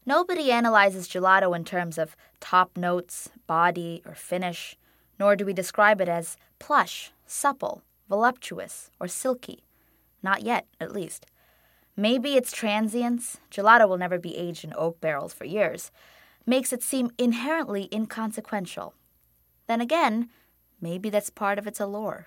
Nobody 0.05 0.52
analyzes 0.52 1.09
gelato 1.09 1.57
in 1.57 1.64
terms 1.64 1.97
of 1.97 2.14
top 2.40 2.76
notes, 2.76 3.31
body, 3.47 4.02
or 4.05 4.14
finish, 4.14 4.76
nor 5.19 5.35
do 5.35 5.47
we 5.47 5.55
describe 5.55 6.00
it 6.00 6.09
as 6.09 6.37
plush, 6.59 7.11
supple, 7.26 7.83
voluptuous, 8.09 8.90
or 9.00 9.09
silky. 9.09 9.65
Not 10.23 10.42
yet, 10.42 10.66
at 10.80 10.92
least. 10.92 11.26
Maybe 11.96 12.35
its 12.35 12.52
transience, 12.52 13.38
gelato 13.50 13.88
will 13.88 13.96
never 13.96 14.18
be 14.18 14.37
aged 14.37 14.64
in 14.64 14.75
oak 14.76 15.00
barrels 15.00 15.32
for 15.32 15.44
years, 15.44 15.90
makes 16.44 16.73
it 16.73 16.82
seem 16.82 17.11
inherently 17.18 17.88
inconsequential. 17.92 18.94
Then 19.66 19.80
again, 19.80 20.28
maybe 20.80 21.11
that's 21.11 21.30
part 21.30 21.58
of 21.58 21.66
its 21.66 21.80
allure. 21.80 22.26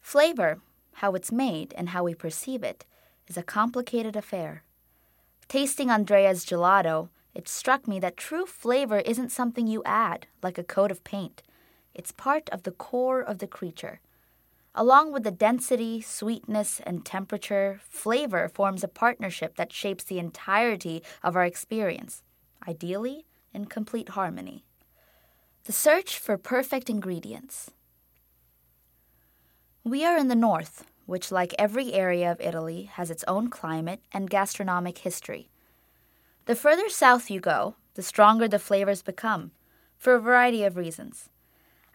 Flavor, 0.00 0.60
how 0.94 1.12
it's 1.14 1.30
made 1.30 1.74
and 1.76 1.90
how 1.90 2.04
we 2.04 2.14
perceive 2.14 2.62
it, 2.62 2.84
is 3.28 3.36
a 3.36 3.42
complicated 3.42 4.16
affair. 4.16 4.62
Tasting 5.48 5.90
Andrea's 5.90 6.44
gelato, 6.44 7.08
it 7.34 7.48
struck 7.48 7.86
me 7.86 8.00
that 8.00 8.16
true 8.16 8.46
flavor 8.46 9.00
isn't 9.00 9.30
something 9.30 9.66
you 9.66 9.82
add, 9.84 10.26
like 10.42 10.56
a 10.58 10.64
coat 10.64 10.90
of 10.90 11.04
paint. 11.04 11.42
It's 11.94 12.12
part 12.12 12.48
of 12.50 12.62
the 12.62 12.72
core 12.72 13.20
of 13.20 13.38
the 13.38 13.46
creature. 13.46 14.00
Along 14.78 15.10
with 15.10 15.24
the 15.24 15.30
density, 15.30 16.02
sweetness, 16.02 16.80
and 16.84 17.02
temperature, 17.02 17.80
flavor 17.88 18.46
forms 18.46 18.84
a 18.84 18.88
partnership 18.88 19.56
that 19.56 19.72
shapes 19.72 20.04
the 20.04 20.18
entirety 20.18 21.02
of 21.22 21.34
our 21.34 21.46
experience, 21.46 22.22
ideally 22.68 23.24
in 23.54 23.64
complete 23.64 24.10
harmony. 24.10 24.66
The 25.64 25.72
search 25.72 26.18
for 26.18 26.36
perfect 26.36 26.90
ingredients. 26.90 27.70
We 29.82 30.04
are 30.04 30.18
in 30.18 30.28
the 30.28 30.34
north, 30.34 30.84
which, 31.06 31.32
like 31.32 31.54
every 31.58 31.94
area 31.94 32.30
of 32.30 32.40
Italy, 32.40 32.82
has 32.82 33.10
its 33.10 33.24
own 33.26 33.48
climate 33.48 34.02
and 34.12 34.28
gastronomic 34.28 34.98
history. 34.98 35.48
The 36.44 36.54
further 36.54 36.90
south 36.90 37.30
you 37.30 37.40
go, 37.40 37.76
the 37.94 38.02
stronger 38.02 38.46
the 38.46 38.58
flavors 38.58 39.00
become, 39.00 39.52
for 39.96 40.14
a 40.14 40.20
variety 40.20 40.64
of 40.64 40.76
reasons. 40.76 41.30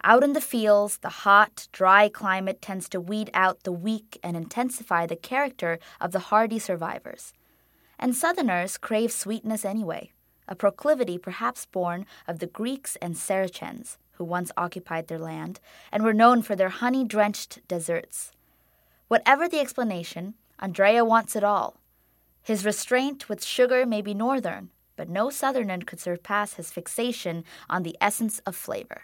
Out 0.03 0.23
in 0.23 0.33
the 0.33 0.41
fields, 0.41 0.97
the 0.97 1.09
hot, 1.09 1.67
dry 1.71 2.09
climate 2.09 2.59
tends 2.59 2.89
to 2.89 2.99
weed 2.99 3.29
out 3.35 3.63
the 3.63 3.71
weak 3.71 4.19
and 4.23 4.35
intensify 4.35 5.05
the 5.05 5.15
character 5.15 5.77
of 5.99 6.11
the 6.11 6.31
hardy 6.31 6.57
survivors. 6.57 7.33
And 7.99 8.15
Southerners 8.15 8.79
crave 8.79 9.11
sweetness 9.11 9.63
anyway, 9.63 10.11
a 10.47 10.55
proclivity 10.55 11.19
perhaps 11.19 11.67
born 11.67 12.07
of 12.27 12.39
the 12.39 12.47
Greeks 12.47 12.95
and 12.95 13.15
Saracens, 13.15 13.99
who 14.13 14.23
once 14.23 14.51
occupied 14.57 15.07
their 15.07 15.19
land 15.19 15.59
and 15.91 16.03
were 16.03 16.13
known 16.13 16.41
for 16.41 16.55
their 16.55 16.69
honey 16.69 17.03
drenched 17.03 17.59
desserts. 17.67 18.31
Whatever 19.07 19.47
the 19.47 19.59
explanation, 19.59 20.33
Andrea 20.57 21.05
wants 21.05 21.35
it 21.35 21.43
all. 21.43 21.77
His 22.41 22.65
restraint 22.65 23.29
with 23.29 23.43
sugar 23.43 23.85
may 23.85 24.01
be 24.01 24.15
northern, 24.15 24.71
but 24.95 25.09
no 25.09 25.29
southerner 25.29 25.77
could 25.85 25.99
surpass 25.99 26.55
his 26.55 26.71
fixation 26.71 27.43
on 27.69 27.83
the 27.83 27.95
essence 28.01 28.39
of 28.47 28.55
flavor. 28.55 29.03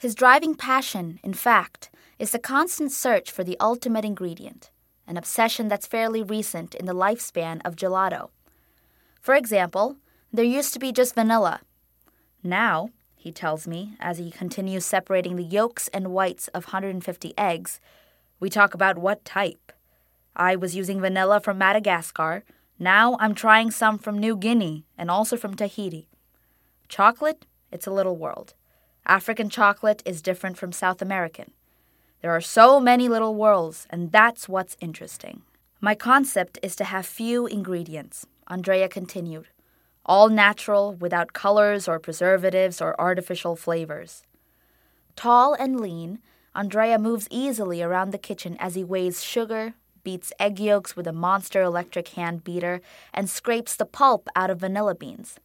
His 0.00 0.14
driving 0.14 0.54
passion, 0.54 1.20
in 1.22 1.34
fact, 1.34 1.90
is 2.18 2.30
the 2.30 2.38
constant 2.38 2.90
search 2.90 3.30
for 3.30 3.44
the 3.44 3.58
ultimate 3.60 4.02
ingredient, 4.02 4.70
an 5.06 5.18
obsession 5.18 5.68
that's 5.68 5.86
fairly 5.86 6.22
recent 6.22 6.74
in 6.74 6.86
the 6.86 6.94
lifespan 6.94 7.60
of 7.66 7.76
gelato. 7.76 8.30
For 9.20 9.34
example, 9.34 9.98
there 10.32 10.42
used 10.42 10.72
to 10.72 10.78
be 10.78 10.90
just 10.90 11.14
vanilla. 11.14 11.60
Now, 12.42 12.88
he 13.14 13.30
tells 13.30 13.68
me 13.68 13.98
as 14.00 14.16
he 14.16 14.30
continues 14.30 14.86
separating 14.86 15.36
the 15.36 15.44
yolks 15.44 15.88
and 15.88 16.14
whites 16.14 16.48
of 16.48 16.68
150 16.68 17.34
eggs, 17.36 17.78
we 18.40 18.48
talk 18.48 18.72
about 18.72 18.96
what 18.96 19.22
type. 19.26 19.70
I 20.34 20.56
was 20.56 20.74
using 20.74 21.02
vanilla 21.02 21.40
from 21.40 21.58
Madagascar. 21.58 22.42
Now 22.78 23.18
I'm 23.20 23.34
trying 23.34 23.70
some 23.70 23.98
from 23.98 24.18
New 24.18 24.34
Guinea 24.34 24.86
and 24.96 25.10
also 25.10 25.36
from 25.36 25.56
Tahiti. 25.56 26.08
Chocolate, 26.88 27.44
it's 27.70 27.86
a 27.86 27.92
little 27.92 28.16
world. 28.16 28.54
African 29.06 29.48
chocolate 29.48 30.02
is 30.04 30.22
different 30.22 30.58
from 30.58 30.72
South 30.72 31.00
American. 31.02 31.52
There 32.22 32.30
are 32.30 32.40
so 32.40 32.78
many 32.78 33.08
little 33.08 33.34
worlds, 33.34 33.86
and 33.90 34.12
that's 34.12 34.48
what's 34.48 34.76
interesting. 34.80 35.42
My 35.80 35.94
concept 35.94 36.58
is 36.62 36.76
to 36.76 36.84
have 36.84 37.06
few 37.06 37.46
ingredients, 37.46 38.26
Andrea 38.48 38.88
continued. 38.88 39.48
All 40.04 40.28
natural, 40.28 40.94
without 40.94 41.32
colors 41.32 41.88
or 41.88 41.98
preservatives 41.98 42.80
or 42.80 43.00
artificial 43.00 43.56
flavors. 43.56 44.22
Tall 45.16 45.54
and 45.54 45.80
lean, 45.80 46.18
Andrea 46.54 46.98
moves 46.98 47.28
easily 47.30 47.82
around 47.82 48.10
the 48.10 48.18
kitchen 48.18 48.56
as 48.58 48.74
he 48.74 48.84
weighs 48.84 49.22
sugar, 49.22 49.74
beats 50.02 50.32
egg 50.38 50.58
yolks 50.58 50.96
with 50.96 51.06
a 51.06 51.12
monster 51.12 51.62
electric 51.62 52.08
hand 52.08 52.44
beater, 52.44 52.80
and 53.14 53.30
scrapes 53.30 53.76
the 53.76 53.86
pulp 53.86 54.28
out 54.34 54.50
of 54.50 54.60
vanilla 54.60 54.94
beans. 54.94 55.38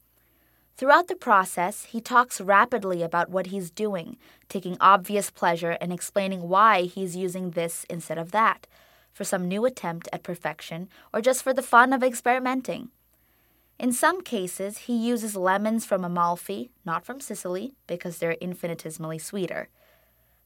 Throughout 0.78 1.08
the 1.08 1.16
process, 1.16 1.86
he 1.86 2.02
talks 2.02 2.42
rapidly 2.42 3.02
about 3.02 3.30
what 3.30 3.48
he's 3.48 3.72
doing, 3.72 4.18
taking 4.50 4.76
obvious 4.82 5.30
pleasure 5.32 5.72
in 5.74 5.90
explaining 5.90 6.50
why 6.50 6.82
he's 6.82 7.16
using 7.16 7.52
this 7.52 7.86
instead 7.90 8.18
of 8.18 8.32
that, 8.32 8.68
for 9.14 9.24
some 9.24 9.48
new 9.48 9.64
attempt 9.64 10.10
at 10.12 10.24
perfection, 10.24 10.90
or 11.14 11.22
just 11.22 11.44
for 11.44 11.54
the 11.54 11.62
fun 11.62 11.94
of 11.94 12.04
experimenting. 12.04 12.90
In 13.80 13.94
some 13.94 14.22
cases, 14.22 14.80
he 14.80 14.96
uses 14.98 15.38
lemons 15.38 15.86
from 15.86 16.04
Amalfi, 16.04 16.72
not 16.84 17.06
from 17.06 17.22
Sicily, 17.22 17.76
because 17.88 18.18
they're 18.18 18.38
infinitesimally 18.42 19.20
sweeter. 19.20 19.70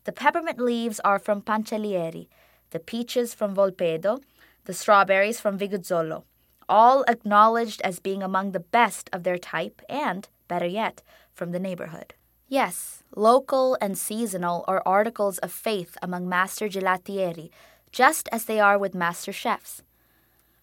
The 0.04 0.12
peppermint 0.12 0.60
leaves 0.60 1.00
are 1.00 1.18
from 1.18 1.42
Pancalieri, 1.42 2.30
the 2.70 2.80
peaches 2.80 3.34
from 3.34 3.56
Volpedo, 3.56 4.22
the 4.66 4.74
strawberries 4.76 5.40
from 5.40 5.58
Viguzzolo, 5.58 6.24
all 6.70 7.04
acknowledged 7.08 7.82
as 7.82 8.00
being 8.00 8.24
among 8.24 8.52
the 8.52 8.60
best 8.60 9.10
of 9.12 9.24
their 9.24 9.38
type 9.38 9.82
and, 9.90 10.30
better 10.48 10.66
yet, 10.66 11.02
from 11.34 11.52
the 11.52 11.60
neighborhood. 11.60 12.14
Yes, 12.48 13.04
local 13.16 13.78
and 13.82 13.98
seasonal 13.98 14.64
are 14.68 14.82
articles 14.86 15.38
of 15.40 15.52
faith 15.52 15.98
among 16.02 16.30
master 16.30 16.70
gelatieri, 16.70 17.50
just 17.92 18.30
as 18.32 18.46
they 18.46 18.60
are 18.60 18.78
with 18.78 18.96
master 18.96 19.34
chefs. 19.34 19.84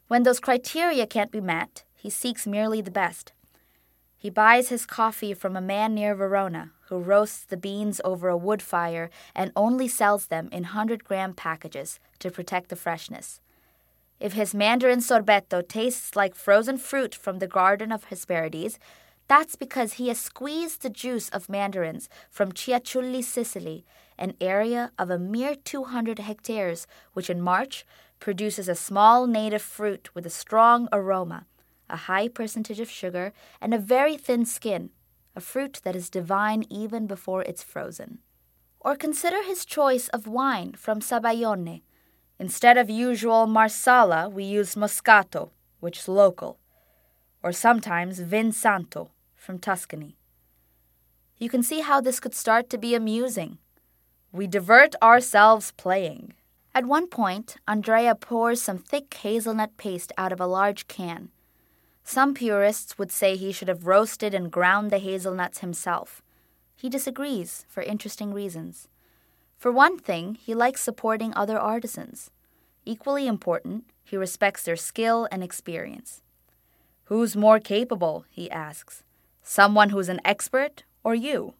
When 0.08 0.22
those 0.22 0.40
criteria 0.40 1.06
can't 1.06 1.32
be 1.32 1.40
met, 1.40 1.84
he 1.94 2.10
seeks 2.10 2.46
merely 2.46 2.80
the 2.80 2.90
best. 2.90 3.32
He 4.16 4.30
buys 4.30 4.68
his 4.70 4.86
coffee 4.86 5.34
from 5.34 5.56
a 5.56 5.60
man 5.60 5.94
near 5.94 6.14
Verona 6.14 6.72
who 6.88 6.98
roasts 6.98 7.44
the 7.44 7.56
beans 7.56 8.00
over 8.04 8.28
a 8.28 8.36
wood 8.36 8.62
fire 8.62 9.10
and 9.34 9.52
only 9.54 9.88
sells 9.88 10.26
them 10.26 10.48
in 10.52 10.62
100 10.62 11.04
gram 11.04 11.34
packages 11.34 11.98
to 12.20 12.30
protect 12.30 12.68
the 12.68 12.76
freshness. 12.76 13.40
If 14.18 14.32
his 14.32 14.54
mandarin 14.54 15.00
sorbetto 15.00 15.66
tastes 15.66 16.16
like 16.16 16.34
frozen 16.34 16.78
fruit 16.78 17.14
from 17.14 17.38
the 17.38 17.46
Garden 17.46 17.92
of 17.92 18.04
Hesperides, 18.04 18.78
that's 19.28 19.56
because 19.56 19.94
he 19.94 20.08
has 20.08 20.20
squeezed 20.20 20.82
the 20.82 20.90
juice 20.90 21.28
of 21.30 21.48
mandarins 21.48 22.08
from 22.30 22.52
Ciaculli, 22.52 23.22
Sicily, 23.22 23.84
an 24.16 24.34
area 24.40 24.92
of 24.98 25.10
a 25.10 25.18
mere 25.18 25.54
200 25.54 26.18
hectares, 26.20 26.86
which 27.12 27.28
in 27.28 27.40
March 27.40 27.84
produces 28.20 28.68
a 28.68 28.74
small 28.74 29.26
native 29.26 29.62
fruit 29.62 30.14
with 30.14 30.24
a 30.24 30.30
strong 30.30 30.88
aroma 30.92 31.46
a 31.88 31.96
high 31.96 32.28
percentage 32.28 32.80
of 32.80 32.90
sugar, 32.90 33.32
and 33.60 33.72
a 33.72 33.78
very 33.78 34.16
thin 34.16 34.44
skin, 34.44 34.90
a 35.34 35.40
fruit 35.40 35.80
that 35.84 35.96
is 35.96 36.10
divine 36.10 36.64
even 36.70 37.06
before 37.06 37.42
it's 37.42 37.62
frozen. 37.62 38.18
Or 38.80 38.96
consider 38.96 39.42
his 39.42 39.64
choice 39.64 40.08
of 40.08 40.26
wine 40.26 40.72
from 40.72 41.00
zabaione. 41.00 41.82
Instead 42.38 42.76
of 42.76 42.90
usual 42.90 43.46
Marsala, 43.46 44.28
we 44.28 44.44
use 44.44 44.74
Moscato, 44.74 45.50
which 45.80 46.00
is 46.00 46.08
local, 46.08 46.58
or 47.42 47.52
sometimes 47.52 48.20
Vin 48.20 48.52
Santo 48.52 49.10
from 49.34 49.58
Tuscany. 49.58 50.16
You 51.38 51.48
can 51.48 51.62
see 51.62 51.80
how 51.80 52.00
this 52.00 52.20
could 52.20 52.34
start 52.34 52.68
to 52.70 52.78
be 52.78 52.94
amusing. 52.94 53.58
We 54.32 54.46
divert 54.46 54.94
ourselves 55.02 55.72
playing. 55.76 56.34
At 56.74 56.84
one 56.84 57.08
point, 57.08 57.56
Andrea 57.66 58.14
pours 58.14 58.60
some 58.60 58.78
thick 58.78 59.12
hazelnut 59.14 59.76
paste 59.78 60.12
out 60.18 60.32
of 60.32 60.40
a 60.40 60.46
large 60.46 60.88
can. 60.88 61.30
Some 62.04 62.34
purists 62.34 62.98
would 62.98 63.10
say 63.10 63.36
he 63.36 63.50
should 63.50 63.68
have 63.68 63.86
roasted 63.86 64.34
and 64.34 64.52
ground 64.52 64.90
the 64.90 64.98
hazelnuts 64.98 65.60
himself. 65.60 66.22
He 66.76 66.90
disagrees 66.90 67.64
for 67.68 67.82
interesting 67.82 68.34
reasons. 68.34 68.88
For 69.56 69.72
one 69.72 69.98
thing, 69.98 70.34
he 70.34 70.54
likes 70.54 70.80
supporting 70.80 71.32
other 71.34 71.58
artisans. 71.58 72.30
Equally 72.84 73.26
important, 73.26 73.84
he 74.04 74.16
respects 74.16 74.62
their 74.62 74.76
skill 74.76 75.28
and 75.32 75.42
experience. 75.42 76.22
Who's 77.04 77.36
more 77.36 77.58
capable? 77.58 78.24
he 78.28 78.50
asks. 78.50 79.02
Someone 79.42 79.90
who's 79.90 80.08
an 80.08 80.20
expert 80.24 80.84
or 81.02 81.14
you? 81.14 81.54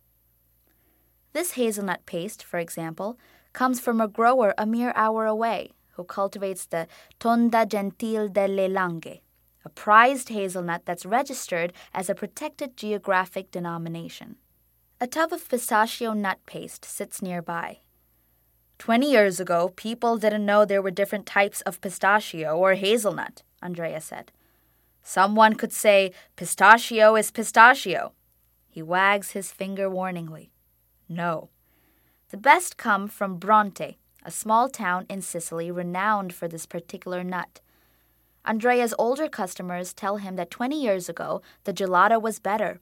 This 1.32 1.52
hazelnut 1.52 2.06
paste, 2.06 2.42
for 2.42 2.58
example, 2.58 3.18
comes 3.52 3.80
from 3.80 4.00
a 4.00 4.08
grower 4.08 4.54
a 4.58 4.66
mere 4.66 4.92
hour 4.94 5.26
away 5.26 5.72
who 5.92 6.04
cultivates 6.04 6.66
the 6.66 6.86
Tonda 7.18 7.66
Gentile 7.66 8.28
delle 8.28 8.68
Langhe 8.68 9.20
a 9.66 9.68
prized 9.68 10.28
hazelnut 10.28 10.82
that's 10.84 11.04
registered 11.04 11.72
as 11.92 12.08
a 12.08 12.14
protected 12.14 12.76
geographic 12.76 13.50
denomination. 13.50 14.36
A 15.00 15.08
tub 15.08 15.32
of 15.32 15.48
pistachio 15.48 16.12
nut 16.12 16.38
paste 16.46 16.84
sits 16.84 17.20
nearby. 17.20 17.80
Twenty 18.78 19.10
years 19.10 19.40
ago, 19.40 19.72
people 19.74 20.18
didn't 20.18 20.46
know 20.46 20.64
there 20.64 20.82
were 20.82 20.90
different 20.90 21.26
types 21.26 21.60
of 21.62 21.80
pistachio 21.80 22.56
or 22.56 22.74
hazelnut, 22.74 23.42
Andrea 23.62 24.00
said. 24.00 24.32
Someone 25.02 25.54
could 25.54 25.72
say, 25.72 26.12
pistachio 26.36 27.16
is 27.16 27.30
pistachio. 27.30 28.12
He 28.68 28.82
wags 28.82 29.30
his 29.30 29.52
finger 29.52 29.88
warningly. 29.88 30.50
No. 31.08 31.48
The 32.30 32.36
best 32.36 32.76
come 32.76 33.08
from 33.08 33.38
Bronte, 33.38 33.98
a 34.24 34.30
small 34.30 34.68
town 34.68 35.06
in 35.08 35.22
Sicily 35.22 35.70
renowned 35.70 36.34
for 36.34 36.48
this 36.48 36.66
particular 36.66 37.22
nut. 37.22 37.60
Andrea's 38.44 38.94
older 38.98 39.28
customers 39.28 39.94
tell 39.94 40.18
him 40.18 40.36
that 40.36 40.50
20 40.50 40.80
years 40.80 41.08
ago 41.08 41.40
the 41.64 41.72
gelato 41.72 42.20
was 42.20 42.38
better. 42.38 42.80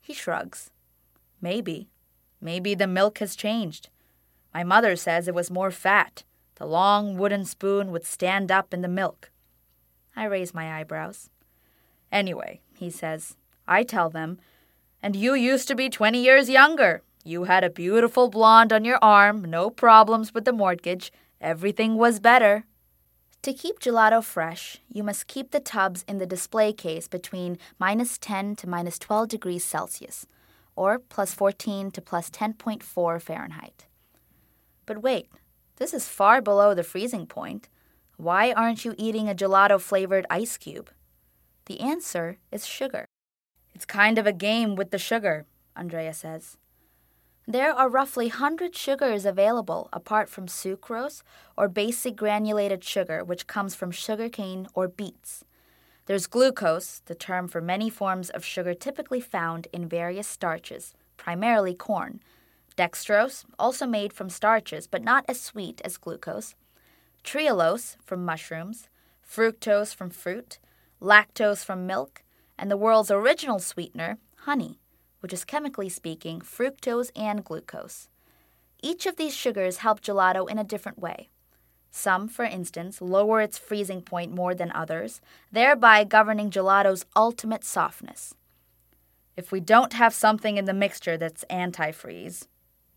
He 0.00 0.14
shrugs. 0.14 0.70
Maybe. 1.40 1.88
Maybe 2.40 2.74
the 2.74 2.86
milk 2.86 3.18
has 3.18 3.36
changed. 3.36 3.88
My 4.54 4.62
mother 4.62 4.94
says 4.94 5.26
it 5.26 5.34
was 5.34 5.50
more 5.50 5.72
fat. 5.72 6.22
The 6.54 6.66
long 6.66 7.18
wooden 7.18 7.44
spoon 7.44 7.90
would 7.90 8.06
stand 8.06 8.52
up 8.52 8.72
in 8.72 8.82
the 8.82 8.88
milk. 8.88 9.32
I 10.14 10.24
raise 10.24 10.54
my 10.54 10.78
eyebrows. 10.78 11.28
Anyway, 12.12 12.60
he 12.72 12.88
says, 12.88 13.36
I 13.66 13.82
tell 13.82 14.08
them, 14.08 14.38
and 15.02 15.16
you 15.16 15.34
used 15.34 15.66
to 15.68 15.74
be 15.74 15.90
20 15.90 16.22
years 16.22 16.48
younger. 16.48 17.02
You 17.24 17.44
had 17.44 17.64
a 17.64 17.70
beautiful 17.70 18.28
blonde 18.28 18.72
on 18.72 18.84
your 18.84 18.98
arm, 19.02 19.44
no 19.44 19.70
problems 19.70 20.32
with 20.32 20.44
the 20.44 20.52
mortgage. 20.52 21.12
Everything 21.40 21.96
was 21.96 22.20
better. 22.20 22.64
To 23.42 23.52
keep 23.52 23.80
gelato 23.80 24.22
fresh, 24.22 24.78
you 24.88 25.02
must 25.02 25.26
keep 25.26 25.50
the 25.50 25.60
tubs 25.60 26.04
in 26.06 26.18
the 26.18 26.26
display 26.26 26.72
case 26.72 27.08
between 27.08 27.58
minus 27.78 28.18
10 28.18 28.56
to 28.56 28.68
minus 28.68 28.98
12 28.98 29.28
degrees 29.28 29.64
Celsius, 29.64 30.26
or 30.76 31.00
plus 31.00 31.34
14 31.34 31.90
to 31.90 32.00
plus 32.00 32.30
10.4 32.30 33.20
Fahrenheit. 33.20 33.86
But 34.86 35.02
wait, 35.02 35.28
this 35.76 35.94
is 35.94 36.08
far 36.08 36.40
below 36.40 36.74
the 36.74 36.82
freezing 36.82 37.26
point. 37.26 37.68
Why 38.16 38.52
aren't 38.52 38.84
you 38.84 38.94
eating 38.96 39.28
a 39.28 39.34
gelato 39.34 39.80
flavored 39.80 40.26
ice 40.30 40.56
cube? 40.56 40.90
The 41.66 41.80
answer 41.80 42.38
is 42.52 42.66
sugar. 42.66 43.06
It's 43.74 43.84
kind 43.84 44.18
of 44.18 44.26
a 44.26 44.32
game 44.32 44.76
with 44.76 44.90
the 44.90 44.98
sugar, 44.98 45.46
Andrea 45.74 46.14
says. 46.14 46.56
There 47.46 47.74
are 47.74 47.90
roughly 47.90 48.28
100 48.28 48.74
sugars 48.74 49.26
available 49.26 49.88
apart 49.92 50.30
from 50.30 50.46
sucrose 50.46 51.22
or 51.58 51.68
basic 51.68 52.16
granulated 52.16 52.84
sugar, 52.84 53.22
which 53.22 53.46
comes 53.46 53.74
from 53.74 53.90
sugarcane 53.90 54.66
or 54.74 54.88
beets. 54.88 55.44
There's 56.06 56.26
glucose, 56.26 57.00
the 57.06 57.14
term 57.14 57.48
for 57.48 57.60
many 57.60 57.90
forms 57.90 58.30
of 58.30 58.44
sugar 58.44 58.74
typically 58.74 59.20
found 59.20 59.68
in 59.72 59.88
various 59.88 60.28
starches, 60.28 60.94
primarily 61.16 61.74
corn. 61.74 62.20
Dextrose, 62.76 63.44
also 63.58 63.86
made 63.86 64.12
from 64.12 64.28
starches 64.28 64.86
but 64.86 65.02
not 65.02 65.24
as 65.28 65.40
sweet 65.40 65.80
as 65.84 65.96
glucose. 65.96 66.54
Trehalose, 67.22 67.96
from 68.04 68.24
mushrooms. 68.24 68.88
Fructose, 69.26 69.94
from 69.94 70.10
fruit. 70.10 70.58
Lactose, 71.00 71.64
from 71.64 71.86
milk. 71.86 72.22
And 72.58 72.70
the 72.70 72.76
world's 72.76 73.10
original 73.10 73.58
sweetener, 73.58 74.18
honey 74.40 74.78
which 75.24 75.32
is 75.32 75.46
chemically 75.46 75.88
speaking 75.88 76.38
fructose 76.38 77.10
and 77.16 77.42
glucose. 77.42 78.10
Each 78.82 79.06
of 79.06 79.16
these 79.16 79.34
sugars 79.34 79.78
help 79.78 80.02
gelato 80.02 80.46
in 80.50 80.58
a 80.58 80.64
different 80.64 80.98
way. 80.98 81.30
Some, 81.90 82.28
for 82.28 82.44
instance, 82.44 83.00
lower 83.00 83.40
its 83.40 83.56
freezing 83.56 84.02
point 84.02 84.34
more 84.34 84.54
than 84.54 84.70
others, 84.72 85.22
thereby 85.50 86.04
governing 86.04 86.50
gelato's 86.50 87.06
ultimate 87.16 87.64
softness. 87.64 88.34
If 89.34 89.50
we 89.50 89.60
don't 89.60 89.94
have 89.94 90.12
something 90.12 90.58
in 90.58 90.66
the 90.66 90.74
mixture 90.74 91.16
that's 91.16 91.46
antifreeze, 91.48 92.46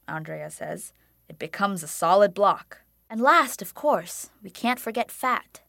Andrea 0.07 0.49
says, 0.49 0.93
it 1.29 1.39
becomes 1.39 1.83
a 1.83 1.87
solid 1.87 2.33
block. 2.33 2.81
And 3.09 3.21
last, 3.21 3.61
of 3.61 3.73
course, 3.73 4.29
we 4.43 4.49
can't 4.49 4.79
forget 4.79 5.11
fat. 5.11 5.61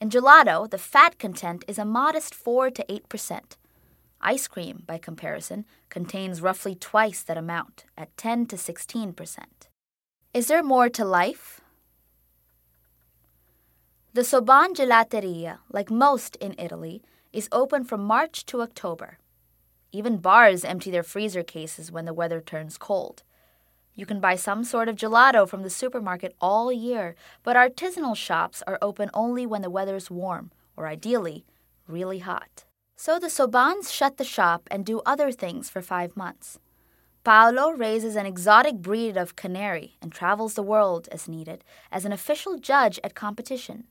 In 0.00 0.08
gelato, 0.08 0.68
the 0.68 0.78
fat 0.78 1.18
content 1.18 1.64
is 1.68 1.78
a 1.78 1.84
modest 1.84 2.34
4 2.34 2.70
to 2.70 2.84
8%. 2.84 3.40
Ice 4.22 4.48
cream, 4.48 4.82
by 4.86 4.98
comparison, 4.98 5.64
contains 5.88 6.42
roughly 6.42 6.74
twice 6.74 7.22
that 7.22 7.38
amount, 7.38 7.84
at 7.96 8.16
10 8.16 8.46
to 8.46 8.56
16%. 8.56 9.14
Is 10.32 10.46
there 10.46 10.62
more 10.62 10.88
to 10.90 11.04
life? 11.04 11.60
The 14.12 14.22
Soban 14.22 14.74
Gelateria, 14.74 15.58
like 15.70 15.90
most 15.90 16.36
in 16.36 16.54
Italy, 16.58 17.02
is 17.32 17.48
open 17.52 17.84
from 17.84 18.04
March 18.04 18.44
to 18.46 18.60
October. 18.60 19.18
Even 19.92 20.18
bars 20.18 20.64
empty 20.64 20.90
their 20.90 21.02
freezer 21.02 21.42
cases 21.42 21.92
when 21.92 22.04
the 22.04 22.14
weather 22.14 22.40
turns 22.40 22.76
cold. 22.76 23.22
You 23.94 24.06
can 24.06 24.20
buy 24.20 24.36
some 24.36 24.64
sort 24.64 24.88
of 24.88 24.96
gelato 24.96 25.48
from 25.48 25.62
the 25.62 25.70
supermarket 25.70 26.34
all 26.40 26.72
year, 26.72 27.14
but 27.42 27.56
artisanal 27.56 28.16
shops 28.16 28.62
are 28.66 28.78
open 28.80 29.10
only 29.12 29.46
when 29.46 29.62
the 29.62 29.70
weather's 29.70 30.10
warm, 30.10 30.52
or 30.76 30.86
ideally, 30.86 31.44
really 31.86 32.20
hot. 32.20 32.64
So 32.96 33.18
the 33.18 33.28
Sobans 33.28 33.90
shut 33.92 34.16
the 34.16 34.24
shop 34.24 34.68
and 34.70 34.84
do 34.84 35.00
other 35.04 35.32
things 35.32 35.70
for 35.70 35.82
five 35.82 36.16
months. 36.16 36.58
Paolo 37.22 37.70
raises 37.70 38.16
an 38.16 38.24
exotic 38.24 38.76
breed 38.76 39.16
of 39.16 39.36
canary 39.36 39.96
and 40.00 40.10
travels 40.10 40.54
the 40.54 40.62
world 40.62 41.08
as 41.12 41.28
needed 41.28 41.64
as 41.92 42.04
an 42.04 42.12
official 42.12 42.58
judge 42.58 42.98
at 43.04 43.14
competitions. 43.14 43.84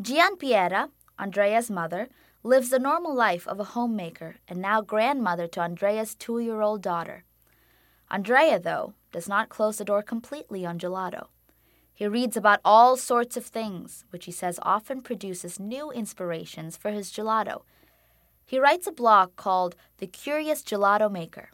Gianpiera, 0.00 0.90
Andrea's 1.18 1.70
mother, 1.70 2.08
lives 2.44 2.70
the 2.70 2.78
normal 2.78 3.12
life 3.12 3.48
of 3.48 3.58
a 3.58 3.64
homemaker 3.74 4.36
and 4.46 4.60
now 4.60 4.80
grandmother 4.80 5.48
to 5.48 5.60
Andrea's 5.60 6.14
two 6.14 6.38
year 6.38 6.60
old 6.60 6.80
daughter. 6.80 7.24
Andrea, 8.10 8.58
though, 8.58 8.94
does 9.12 9.28
not 9.28 9.48
close 9.48 9.78
the 9.78 9.84
door 9.84 10.02
completely 10.02 10.64
on 10.64 10.78
gelato. 10.78 11.26
He 11.92 12.06
reads 12.06 12.36
about 12.36 12.60
all 12.64 12.96
sorts 12.96 13.36
of 13.36 13.44
things, 13.44 14.04
which 14.10 14.24
he 14.24 14.32
says 14.32 14.60
often 14.62 15.02
produces 15.02 15.58
new 15.58 15.90
inspirations 15.90 16.76
for 16.76 16.90
his 16.90 17.10
gelato. 17.10 17.62
He 18.46 18.58
writes 18.58 18.86
a 18.86 18.92
blog 18.92 19.36
called 19.36 19.74
The 19.98 20.06
Curious 20.06 20.62
Gelato 20.62 21.10
Maker. 21.10 21.50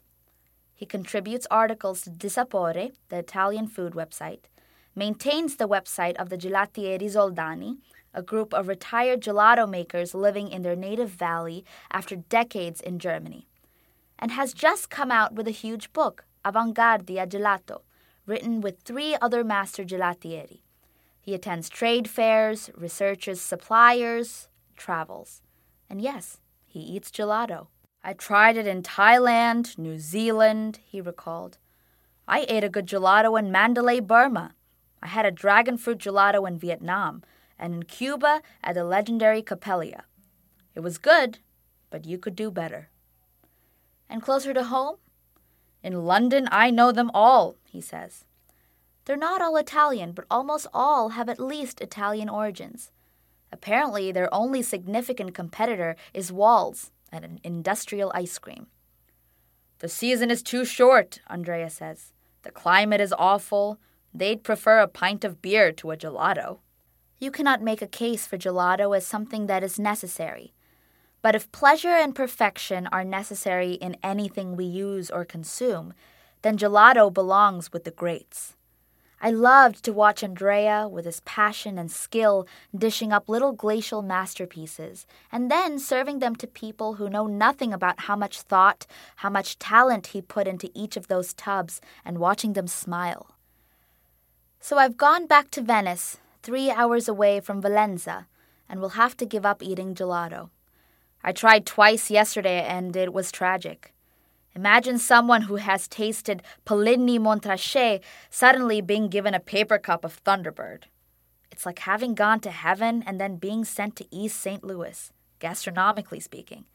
He 0.73 0.85
contributes 0.85 1.47
articles 1.49 2.03
to 2.03 2.09
Dissapore, 2.09 2.93
the 3.09 3.17
Italian 3.17 3.67
food 3.67 3.93
website, 3.93 4.43
maintains 4.95 5.55
the 5.55 5.67
website 5.67 6.15
of 6.15 6.29
the 6.29 6.37
Gelatieri 6.37 7.09
Zoldani, 7.09 7.77
a 8.13 8.21
group 8.21 8.53
of 8.53 8.69
retired 8.69 9.21
gelato 9.21 9.69
makers 9.69 10.13
living 10.13 10.49
in 10.49 10.61
their 10.61 10.75
native 10.75 11.09
valley 11.09 11.65
after 11.91 12.15
decades 12.15 12.79
in 12.79 12.99
Germany, 12.99 13.47
and 14.17 14.31
has 14.31 14.53
just 14.53 14.89
come 14.89 15.11
out 15.11 15.33
with 15.33 15.47
a 15.47 15.51
huge 15.51 15.91
book, 15.91 16.23
Avanguardia 16.45 17.27
Gelato, 17.27 17.81
written 18.25 18.61
with 18.61 18.81
three 18.81 19.17
other 19.21 19.43
master 19.43 19.83
gelatieri. 19.83 20.61
He 21.19 21.33
attends 21.33 21.69
trade 21.69 22.07
fairs, 22.07 22.69
researches 22.75 23.41
suppliers, 23.41 24.47
travels. 24.77 25.41
And 25.89 25.99
yes, 25.99 26.39
he 26.67 26.79
eats 26.79 27.09
gelato. 27.09 27.67
I 28.03 28.13
tried 28.13 28.57
it 28.57 28.67
in 28.67 28.83
Thailand, 28.83 29.77
New 29.79 29.97
Zealand, 29.97 30.79
he 30.85 31.01
recalled. 31.01 31.57
I 32.27 32.45
ate 32.47 32.63
a 32.63 32.69
good 32.69 32.85
gelato 32.85 33.39
in 33.39 33.51
Mandalay, 33.51 33.99
Burma. 33.99 34.53
I 35.01 35.07
had 35.07 35.25
a 35.25 35.31
dragon 35.31 35.77
fruit 35.77 35.97
gelato 35.97 36.47
in 36.47 36.59
Vietnam, 36.59 37.23
and 37.57 37.73
in 37.73 37.83
Cuba 37.83 38.41
at 38.63 38.75
the 38.75 38.83
legendary 38.83 39.41
Coppelia. 39.41 40.01
It 40.75 40.81
was 40.81 40.99
good, 40.99 41.39
but 41.89 42.05
you 42.05 42.17
could 42.17 42.35
do 42.35 42.51
better. 42.51 42.89
And 44.09 44.21
closer 44.21 44.53
to 44.53 44.65
home? 44.65 44.97
In 45.85 46.03
London, 46.03 46.49
I 46.51 46.71
know 46.71 46.91
them 46.91 47.11
all, 47.13 47.57
he 47.63 47.79
says. 47.79 48.25
They're 49.05 49.15
not 49.15 49.39
all 49.39 49.55
Italian, 49.55 50.13
but 50.13 50.25
almost 50.31 50.65
all 50.73 51.09
have 51.09 51.29
at 51.29 51.39
least 51.39 51.79
Italian 51.79 52.27
origins. 52.27 52.89
Apparently, 53.51 54.11
their 54.11 54.33
only 54.33 54.63
significant 54.63 55.35
competitor 55.35 55.95
is 56.11 56.31
Wall's, 56.31 56.89
an 57.11 57.39
industrial 57.43 58.11
ice 58.15 58.39
cream. 58.39 58.65
The 59.77 59.87
season 59.87 60.31
is 60.31 60.41
too 60.41 60.65
short, 60.65 61.19
Andrea 61.27 61.69
says. 61.69 62.13
The 62.41 62.49
climate 62.49 62.99
is 62.99 63.13
awful. 63.15 63.79
They'd 64.11 64.43
prefer 64.43 64.79
a 64.79 64.87
pint 64.87 65.23
of 65.23 65.39
beer 65.39 65.71
to 65.73 65.91
a 65.91 65.97
gelato. 65.97 66.61
You 67.19 67.29
cannot 67.29 67.61
make 67.61 67.83
a 67.83 67.87
case 67.87 68.25
for 68.25 68.39
gelato 68.39 68.97
as 68.97 69.05
something 69.05 69.45
that 69.45 69.63
is 69.63 69.77
necessary. 69.77 70.55
But 71.25 71.33
if 71.33 71.51
pleasure 71.51 71.89
and 71.89 72.13
perfection 72.13 72.85
are 72.91 73.03
necessary 73.03 73.71
in 73.71 73.97
anything 74.03 74.55
we 74.55 74.65
use 74.65 75.09
or 75.09 75.25
consume, 75.25 75.95
then 76.43 76.55
gelato 76.55 77.11
belongs 77.11 77.73
with 77.73 77.83
the 77.83 77.89
greats. 77.89 78.55
I 79.19 79.31
loved 79.31 79.83
to 79.85 79.91
watch 79.91 80.23
Andrea, 80.23 80.87
with 80.87 81.05
his 81.05 81.21
passion 81.21 81.79
and 81.79 81.91
skill, 81.91 82.47
dishing 82.77 83.11
up 83.11 83.27
little 83.27 83.53
glacial 83.53 84.03
masterpieces, 84.03 85.07
and 85.31 85.49
then 85.49 85.79
serving 85.79 86.19
them 86.19 86.35
to 86.35 86.45
people 86.45 86.93
who 86.97 87.09
know 87.09 87.25
nothing 87.25 87.73
about 87.73 88.01
how 88.01 88.15
much 88.15 88.41
thought, 88.41 88.85
how 89.15 89.31
much 89.31 89.57
talent 89.57 90.13
he 90.13 90.21
put 90.21 90.47
into 90.47 90.69
each 90.75 90.95
of 90.95 91.07
those 91.07 91.33
tubs, 91.33 91.81
and 92.05 92.19
watching 92.19 92.53
them 92.53 92.67
smile. 92.67 93.35
So 94.59 94.77
I've 94.77 94.95
gone 94.95 95.25
back 95.25 95.49
to 95.57 95.63
Venice, 95.63 96.17
three 96.43 96.69
hours 96.69 97.07
away 97.07 97.39
from 97.39 97.63
Valenza, 97.63 98.27
and 98.69 98.79
will 98.79 98.89
have 98.89 99.17
to 99.17 99.25
give 99.25 99.43
up 99.43 99.63
eating 99.63 99.95
gelato. 99.95 100.51
I 101.27 101.31
tried 101.31 101.65
twice 101.65 102.11
yesterday, 102.11 102.61
and 102.61 102.95
it 102.95 103.11
was 103.11 103.31
tragic. 103.31 103.95
Imagine 104.55 104.99
someone 104.99 105.41
who 105.41 105.55
has 105.55 105.87
tasted 105.87 106.43
Puligny 106.67 107.17
Montrachet 107.17 108.01
suddenly 108.29 108.79
being 108.79 109.07
given 109.09 109.33
a 109.33 109.39
paper 109.39 109.79
cup 109.79 110.05
of 110.05 110.23
Thunderbird. 110.23 110.83
It's 111.51 111.65
like 111.65 111.79
having 111.79 112.13
gone 112.13 112.41
to 112.41 112.51
heaven 112.51 113.03
and 113.07 113.19
then 113.19 113.37
being 113.37 113.65
sent 113.65 113.95
to 113.95 114.15
East 114.15 114.39
St. 114.39 114.63
Louis, 114.63 115.11
gastronomically 115.39 116.19
speaking. 116.19 116.65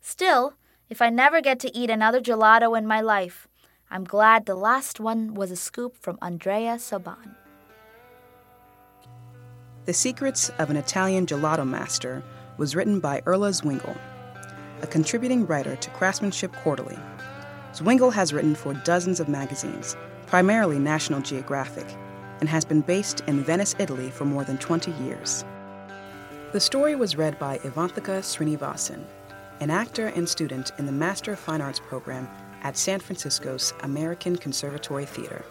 Still, 0.00 0.54
if 0.88 1.00
I 1.00 1.08
never 1.08 1.40
get 1.40 1.60
to 1.60 1.74
eat 1.76 1.88
another 1.88 2.20
gelato 2.20 2.76
in 2.76 2.88
my 2.88 3.00
life, 3.00 3.46
I'm 3.92 4.02
glad 4.02 4.44
the 4.44 4.56
last 4.56 4.98
one 4.98 5.34
was 5.34 5.52
a 5.52 5.56
scoop 5.56 5.96
from 5.96 6.18
Andrea 6.20 6.78
Soban. 6.78 7.36
The 9.84 9.92
Secrets 9.92 10.48
of 10.58 10.70
an 10.70 10.76
Italian 10.76 11.26
Gelato 11.26 11.64
Master 11.68 12.24
was 12.56 12.76
written 12.76 13.00
by 13.00 13.20
Erla 13.22 13.50
Zwingle, 13.50 13.96
a 14.82 14.86
contributing 14.86 15.46
writer 15.46 15.76
to 15.76 15.90
Craftsmanship 15.90 16.52
Quarterly. 16.56 16.98
Zwingle 17.72 18.12
has 18.12 18.32
written 18.32 18.54
for 18.54 18.74
dozens 18.74 19.18
of 19.20 19.28
magazines, 19.28 19.96
primarily 20.26 20.78
National 20.78 21.20
Geographic, 21.20 21.86
and 22.40 22.48
has 22.48 22.64
been 22.64 22.80
based 22.80 23.20
in 23.26 23.42
Venice, 23.42 23.74
Italy 23.78 24.10
for 24.10 24.24
more 24.24 24.44
than 24.44 24.58
20 24.58 24.92
years. 25.04 25.44
The 26.52 26.60
story 26.60 26.94
was 26.94 27.16
read 27.16 27.38
by 27.38 27.58
Ivanthika 27.58 28.20
Srinivasan, 28.20 29.02
an 29.60 29.70
actor 29.70 30.08
and 30.08 30.28
student 30.28 30.72
in 30.78 30.86
the 30.86 30.92
Master 30.92 31.32
of 31.32 31.38
Fine 31.38 31.60
Arts 31.60 31.80
program 31.80 32.28
at 32.62 32.76
San 32.76 33.00
Francisco's 33.00 33.72
American 33.82 34.36
Conservatory 34.36 35.04
Theater. 35.04 35.44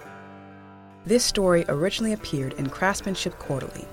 This 1.05 1.25
story 1.25 1.65
originally 1.67 2.13
appeared 2.13 2.53
in 2.53 2.69
Craftsmanship 2.69 3.37
Quarterly, 3.37 3.85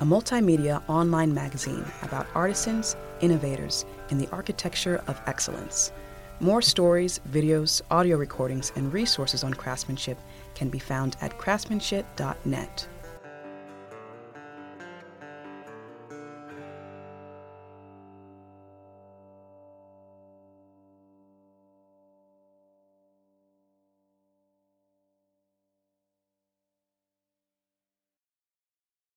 a 0.00 0.04
multimedia 0.04 0.82
online 0.88 1.32
magazine 1.32 1.84
about 2.02 2.26
artisans, 2.34 2.96
innovators, 3.20 3.84
in 4.10 4.18
the 4.18 4.28
architecture 4.30 5.02
of 5.06 5.20
excellence. 5.26 5.92
More 6.40 6.60
stories, 6.60 7.18
videos, 7.30 7.80
audio 7.90 8.18
recordings, 8.18 8.72
and 8.76 8.92
resources 8.92 9.42
on 9.42 9.54
craftsmanship 9.54 10.18
can 10.54 10.68
be 10.68 10.78
found 10.78 11.16
at 11.22 11.38
craftsmanship.net. 11.38 12.88